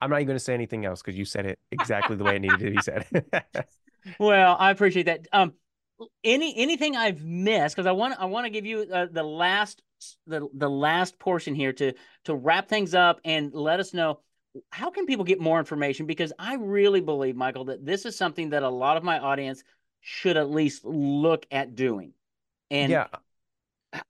I'm 0.00 0.10
not 0.10 0.16
even 0.16 0.28
going 0.28 0.36
to 0.36 0.44
say 0.44 0.54
anything 0.54 0.84
else 0.84 1.02
because 1.02 1.18
you 1.18 1.24
said 1.24 1.46
it 1.46 1.58
exactly 1.70 2.16
the 2.16 2.24
way 2.24 2.36
it 2.36 2.40
needed 2.40 2.58
to 2.60 2.70
be 2.70 2.82
said. 2.82 3.66
well, 4.18 4.56
I 4.58 4.70
appreciate 4.70 5.06
that. 5.06 5.26
Um, 5.32 5.54
any 6.24 6.56
anything 6.56 6.96
I've 6.96 7.22
missed 7.22 7.76
because 7.76 7.86
I 7.86 7.92
want 7.92 8.14
I 8.18 8.24
want 8.24 8.46
to 8.46 8.50
give 8.50 8.64
you 8.64 8.86
uh, 8.92 9.06
the 9.10 9.22
last 9.22 9.82
the 10.26 10.48
the 10.54 10.70
last 10.70 11.18
portion 11.18 11.54
here 11.54 11.72
to 11.74 11.92
to 12.24 12.34
wrap 12.34 12.68
things 12.68 12.94
up 12.94 13.20
and 13.24 13.52
let 13.52 13.80
us 13.80 13.92
know 13.92 14.20
how 14.70 14.90
can 14.90 15.06
people 15.06 15.24
get 15.24 15.40
more 15.40 15.58
information 15.58 16.06
because 16.06 16.32
I 16.38 16.54
really 16.56 17.00
believe 17.00 17.36
Michael 17.36 17.66
that 17.66 17.84
this 17.84 18.04
is 18.06 18.16
something 18.16 18.50
that 18.50 18.62
a 18.62 18.68
lot 18.68 18.96
of 18.96 19.04
my 19.04 19.18
audience 19.18 19.62
should 20.00 20.36
at 20.36 20.50
least 20.50 20.84
look 20.84 21.46
at 21.50 21.74
doing. 21.74 22.14
And 22.70 22.90
yeah. 22.90 23.06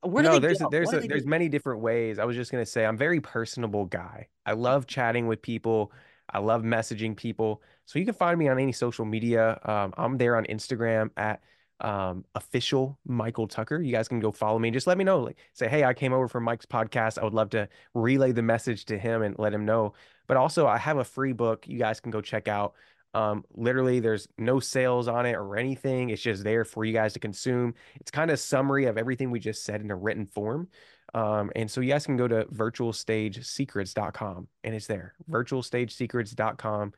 Where 0.02 0.22
no, 0.22 0.38
there's 0.38 0.60
a, 0.60 0.68
there's 0.70 0.92
a, 0.92 1.00
there's 1.00 1.26
many 1.26 1.48
different 1.48 1.80
ways. 1.80 2.18
I 2.18 2.24
was 2.24 2.36
just 2.36 2.50
gonna 2.50 2.66
say 2.66 2.84
I'm 2.84 2.96
very 2.96 3.20
personable 3.20 3.86
guy. 3.86 4.28
I 4.44 4.52
love 4.52 4.86
chatting 4.86 5.26
with 5.26 5.40
people. 5.40 5.92
I 6.32 6.38
love 6.38 6.62
messaging 6.62 7.16
people. 7.16 7.62
So 7.86 7.98
you 7.98 8.04
can 8.04 8.14
find 8.14 8.38
me 8.38 8.48
on 8.48 8.58
any 8.58 8.72
social 8.72 9.04
media. 9.04 9.58
Um, 9.64 9.92
I'm 9.96 10.18
there 10.18 10.36
on 10.36 10.44
Instagram 10.44 11.10
at 11.16 11.40
um, 11.80 12.24
official 12.34 12.98
Michael 13.06 13.48
Tucker. 13.48 13.80
You 13.80 13.92
guys 13.92 14.06
can 14.06 14.20
go 14.20 14.30
follow 14.30 14.58
me. 14.58 14.70
Just 14.70 14.86
let 14.86 14.98
me 14.98 15.04
know. 15.04 15.20
Like, 15.20 15.38
say, 15.54 15.68
hey, 15.68 15.84
I 15.84 15.94
came 15.94 16.12
over 16.12 16.28
from 16.28 16.44
Mike's 16.44 16.66
podcast. 16.66 17.18
I 17.18 17.24
would 17.24 17.34
love 17.34 17.50
to 17.50 17.68
relay 17.94 18.32
the 18.32 18.42
message 18.42 18.84
to 18.86 18.98
him 18.98 19.22
and 19.22 19.38
let 19.38 19.52
him 19.52 19.64
know. 19.64 19.94
But 20.26 20.36
also, 20.36 20.66
I 20.66 20.78
have 20.78 20.98
a 20.98 21.04
free 21.04 21.32
book 21.32 21.66
you 21.66 21.78
guys 21.78 22.00
can 22.00 22.12
go 22.12 22.20
check 22.20 22.48
out. 22.48 22.74
Um, 23.12 23.44
literally, 23.54 24.00
there's 24.00 24.28
no 24.38 24.60
sales 24.60 25.08
on 25.08 25.26
it 25.26 25.34
or 25.34 25.56
anything. 25.56 26.10
It's 26.10 26.22
just 26.22 26.44
there 26.44 26.64
for 26.64 26.84
you 26.84 26.92
guys 26.92 27.12
to 27.14 27.18
consume. 27.18 27.74
It's 28.00 28.10
kind 28.10 28.30
of 28.30 28.38
summary 28.38 28.86
of 28.86 28.98
everything 28.98 29.30
we 29.30 29.40
just 29.40 29.64
said 29.64 29.80
in 29.80 29.90
a 29.90 29.96
written 29.96 30.26
form. 30.26 30.68
Um, 31.12 31.50
and 31.56 31.70
so 31.70 31.80
you 31.80 31.90
guys 31.90 32.06
can 32.06 32.16
go 32.16 32.28
to 32.28 32.44
virtualstagesecrets.com 32.44 34.48
and 34.62 34.74
it's 34.74 34.86
there, 34.86 35.14
virtualstagesecrets.com. 35.28 36.92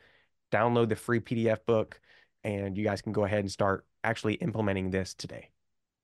Download 0.52 0.88
the 0.88 0.96
free 0.96 1.20
PDF 1.20 1.64
book 1.64 1.98
and 2.44 2.76
you 2.76 2.84
guys 2.84 3.00
can 3.00 3.12
go 3.12 3.24
ahead 3.24 3.40
and 3.40 3.50
start 3.50 3.86
actually 4.04 4.34
implementing 4.34 4.90
this 4.90 5.14
today. 5.14 5.48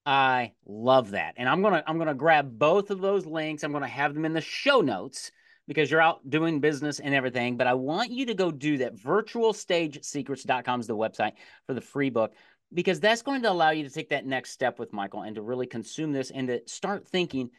I 0.07 0.53
love 0.65 1.11
that. 1.11 1.35
And 1.37 1.49
I'm 1.49 1.63
to 1.63 1.85
I'm 1.87 2.03
to 2.03 2.15
grab 2.15 2.59
both 2.59 2.91
of 2.91 3.03
those 3.03 3.27
links. 3.27 3.63
I'm 3.63 3.73
to 3.73 3.87
have 3.87 4.15
them 4.15 4.25
in 4.25 4.33
the 4.33 4.41
show 4.41 4.81
notes 4.81 5.33
because 5.69 5.91
you're 5.91 6.01
out 6.01 6.29
doing 6.29 6.59
business 6.59 6.99
and 6.99 7.15
everything, 7.15 7.57
but 7.57 7.69
I 7.69 7.75
want 7.75 8.11
you 8.11 8.27
to 8.27 8.35
go 8.35 8.51
do 8.51 8.79
that. 8.79 8.97
virtualstagesecrets.com 8.97 10.81
is 10.81 10.87
the 10.87 10.97
website 10.97 11.33
for 11.67 11.75
the 11.75 11.81
free 11.81 12.11
book 12.11 12.33
because 12.73 12.99
that's 12.99 13.23
going 13.23 13.43
to 13.43 13.51
allow 13.51 13.71
you 13.71 13.85
to 13.85 13.91
take 13.91 14.09
that 14.09 14.27
next 14.27 14.51
step 14.51 14.79
with 14.79 14.93
Michael 14.93 15.23
and 15.23 15.37
to 15.37 15.43
really 15.43 15.67
consume 15.67 16.13
this 16.13 16.31
and 16.31 16.49
to 16.49 16.63
start 16.67 17.07
thinking 17.07 17.51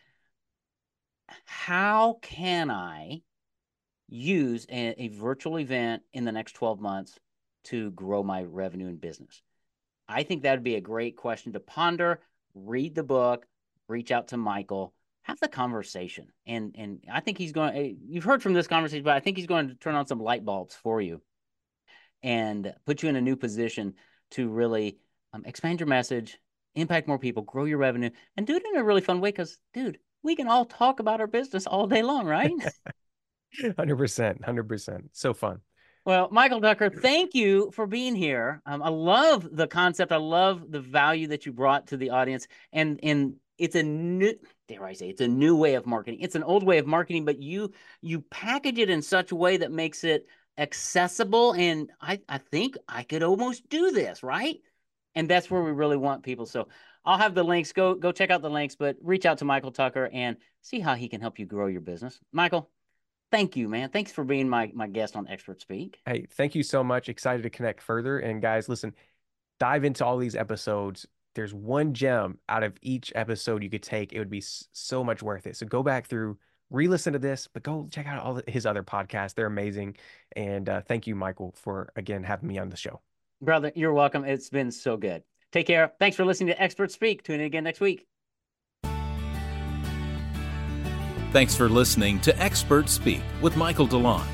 how 1.46 2.18
can 2.24 2.72
I 2.72 3.22
use 4.08 4.66
a, 4.70 4.96
a, 5.04 5.08
virtual 5.10 5.60
event 5.60 6.02
in 6.12 6.26
the 6.26 6.32
next 6.32 6.54
12 6.54 6.80
months 6.80 7.20
to 7.66 7.92
grow 7.92 8.24
my 8.24 8.44
revenue 8.44 8.88
and 8.88 9.00
business? 9.00 9.44
I 10.08 10.24
think 10.24 10.42
that 10.42 10.54
would 10.54 10.64
be 10.64 10.76
a 10.76 10.82
great 10.82 11.16
question 11.16 11.54
to 11.54 11.60
ponder. 11.60 12.20
Read 12.56 12.96
the 12.96 13.04
book, 13.04 13.46
reach 13.88 14.12
out 14.12 14.30
to 14.30 14.38
Michael, 14.38 14.96
have 15.30 15.40
the 15.40 15.48
conversation. 15.48 16.28
And 16.46 16.76
and 16.78 17.04
I 17.12 17.20
think 17.22 17.38
he's 17.38 17.52
going 17.52 17.76
eh, 17.76 17.94
you've 18.08 18.24
heard 18.24 18.44
from 18.44 18.54
this 18.54 18.68
conversation, 18.68 19.04
but 19.04 19.16
I 19.16 19.20
think 19.20 19.38
he's 19.38 19.48
going 19.48 19.70
to 19.70 19.76
turn 19.76 19.96
on 19.96 20.08
some 20.08 20.20
light 20.20 20.44
bulbs 20.44 20.76
for 20.76 21.00
you 21.00 21.22
and 22.24 22.74
put 22.86 23.04
you 23.04 23.10
in 23.10 23.16
a 23.16 23.22
new 23.22 23.36
position 23.36 23.94
to 24.32 24.50
really 24.50 24.98
um, 25.34 25.44
expand 25.46 25.80
your 25.80 25.88
message, 25.88 26.40
impact 26.76 27.08
more 27.08 27.20
people, 27.20 27.44
grow 27.44 27.66
your 27.66 27.78
revenue, 27.78 28.10
and 28.36 28.46
do 28.46 28.56
it 28.56 28.64
in 28.74 28.80
a 28.80 28.84
really 28.84 29.02
fun 29.02 29.22
way. 29.22 29.30
Because, 29.30 29.58
dude, 29.74 30.00
we 30.24 30.36
can 30.36 30.48
all 30.48 30.66
talk 30.66 31.00
about 31.00 31.22
our 31.22 31.28
business 31.28 31.68
all 31.68 31.88
day 31.88 32.02
long, 32.02 32.26
right? 32.26 32.52
100%. 33.64 34.42
100%. 34.42 35.02
So 35.14 35.34
fun. 35.34 35.60
Well, 36.06 36.30
Michael 36.32 36.62
Tucker, 36.62 36.90
thank 36.90 37.36
you 37.36 37.72
for 37.72 37.86
being 37.86 38.16
here. 38.16 38.62
Um, 38.66 38.82
I 38.82 38.90
love 38.90 39.48
the 39.52 39.68
concept. 39.68 40.12
I 40.12 40.18
love 40.18 40.72
the 40.72 40.82
value 40.82 41.28
that 41.28 41.46
you 41.46 41.54
brought 41.54 41.88
to 41.88 41.98
the 41.98 42.10
audience. 42.10 42.48
And, 42.74 43.00
and 43.04 43.36
it's 43.58 43.76
a 43.76 43.84
new, 43.84 44.34
dare 44.70 44.86
I 44.86 44.94
say, 44.94 45.10
it's 45.10 45.22
a 45.22 45.28
new 45.28 45.56
way 45.56 45.74
of 45.74 45.86
marketing. 45.86 46.20
It's 46.22 46.36
an 46.36 46.44
old 46.44 46.64
way 46.64 46.78
of 46.78 46.86
marketing, 46.88 47.26
but 47.26 47.42
you 47.42 47.74
you 48.02 48.22
package 48.22 48.78
it 48.78 48.90
in 48.90 49.02
such 49.02 49.32
a 49.32 49.36
way 49.36 49.58
that 49.58 49.72
makes 49.72 50.04
it 50.04 50.28
accessible. 50.58 51.54
And 51.54 51.92
I, 52.00 52.22
I 52.30 52.38
think 52.38 52.78
I 52.88 53.04
could 53.04 53.24
almost 53.24 53.68
do 53.70 53.92
this, 53.92 54.22
right? 54.24 54.58
And 55.16 55.28
that's 55.28 55.50
where 55.50 55.64
we 55.64 55.72
really 55.72 55.98
want 55.98 56.24
people. 56.24 56.46
So 56.46 56.68
I'll 57.04 57.18
have 57.18 57.34
the 57.34 57.44
links. 57.44 57.74
Go 57.74 57.96
go 57.96 58.12
check 58.12 58.30
out 58.30 58.42
the 58.42 58.50
links, 58.50 58.76
but 58.76 58.98
reach 59.02 59.26
out 59.26 59.40
to 59.40 59.46
Michael 59.46 59.72
Tucker 59.72 60.10
and 60.14 60.38
see 60.62 60.80
how 60.80 60.94
he 60.94 61.10
can 61.10 61.20
help 61.20 61.40
you 61.40 61.46
grow 61.46 61.68
your 61.68 61.82
business. 61.82 62.20
Michael, 62.32 62.70
thank 63.32 63.56
you, 63.56 63.68
man. 63.68 63.90
Thanks 63.90 64.12
for 64.12 64.24
being 64.24 64.48
my 64.48 64.72
my 64.76 64.88
guest 64.88 65.16
on 65.16 65.28
Expert 65.28 65.62
Speak. 65.62 66.00
Hey, 66.06 66.28
thank 66.30 66.54
you 66.54 66.62
so 66.62 66.84
much. 66.84 67.10
Excited 67.10 67.42
to 67.44 67.50
connect 67.50 67.82
further. 67.82 68.20
And 68.20 68.42
guys, 68.42 68.70
listen, 68.70 68.94
dive 69.60 69.84
into 69.84 70.06
all 70.06 70.18
these 70.18 70.36
episodes. 70.36 71.08
There's 71.36 71.54
one 71.54 71.94
gem 71.94 72.40
out 72.48 72.64
of 72.64 72.74
each 72.82 73.12
episode 73.16 73.64
you 73.64 73.70
could 73.70 73.84
take. 73.84 74.14
It 74.14 74.20
would 74.20 74.30
be 74.30 74.44
so 74.44 75.04
much 75.04 75.22
worth 75.22 75.48
it. 75.48 75.56
So 75.56 75.66
go 75.66 75.84
back 75.84 76.08
through, 76.08 76.38
re-listen 76.70 77.14
to 77.14 77.20
this, 77.20 77.48
but 77.52 77.64
go 77.64 77.88
check 77.92 78.08
out 78.08 78.24
all 78.24 78.42
his 78.48 78.66
other 78.66 78.84
podcasts. 78.84 79.36
They're 79.36 79.46
amazing. 79.46 79.98
And 80.36 80.68
uh, 80.68 80.82
thank 80.82 81.08
you, 81.08 81.16
Michael, 81.16 81.54
for 81.58 81.90
again 81.96 82.24
having 82.24 82.50
me 82.50 82.58
on 82.58 82.70
the 82.70 82.78
show. 82.78 83.02
Brother, 83.42 83.72
you're 83.76 83.94
welcome. 83.94 84.26
It's 84.26 84.50
been 84.50 84.72
so 84.72 84.98
good. 84.98 85.24
Take 85.52 85.68
care. 85.68 85.94
Thanks 86.00 86.18
for 86.18 86.26
listening 86.26 86.48
to 86.48 86.62
Expert 86.62 86.92
Speak. 86.92 87.24
Tune 87.24 87.40
in 87.40 87.46
again 87.46 87.64
next 87.64 87.80
week. 87.80 88.06
Thanks 91.32 91.56
for 91.56 91.70
listening 91.70 92.20
to 92.22 92.38
Expert 92.42 92.90
Speak 92.90 93.22
with 93.42 93.56
Michael 93.56 93.88
DeLon. 93.88 94.26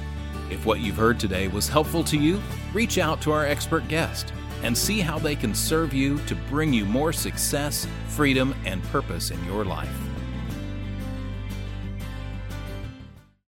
If 0.49 0.65
what 0.65 0.79
you've 0.79 0.95
heard 0.95 1.19
today 1.19 1.49
was 1.49 1.67
helpful 1.67 2.03
to 2.05 2.17
you, 2.17 2.41
reach 2.73 2.97
out 2.97 3.21
to 3.21 3.31
our 3.31 3.45
expert 3.45 3.87
guest 3.87 4.31
and 4.65 4.75
see 4.75 4.99
how 4.99 5.19
they 5.19 5.35
can 5.35 5.53
serve 5.53 5.93
you 5.93 6.17
to 6.25 6.33
bring 6.49 6.73
you 6.73 6.85
more 6.85 7.13
success, 7.13 7.87
freedom, 8.07 8.55
and 8.65 8.81
purpose 8.85 9.29
in 9.29 9.45
your 9.45 9.63
life. 9.63 10.14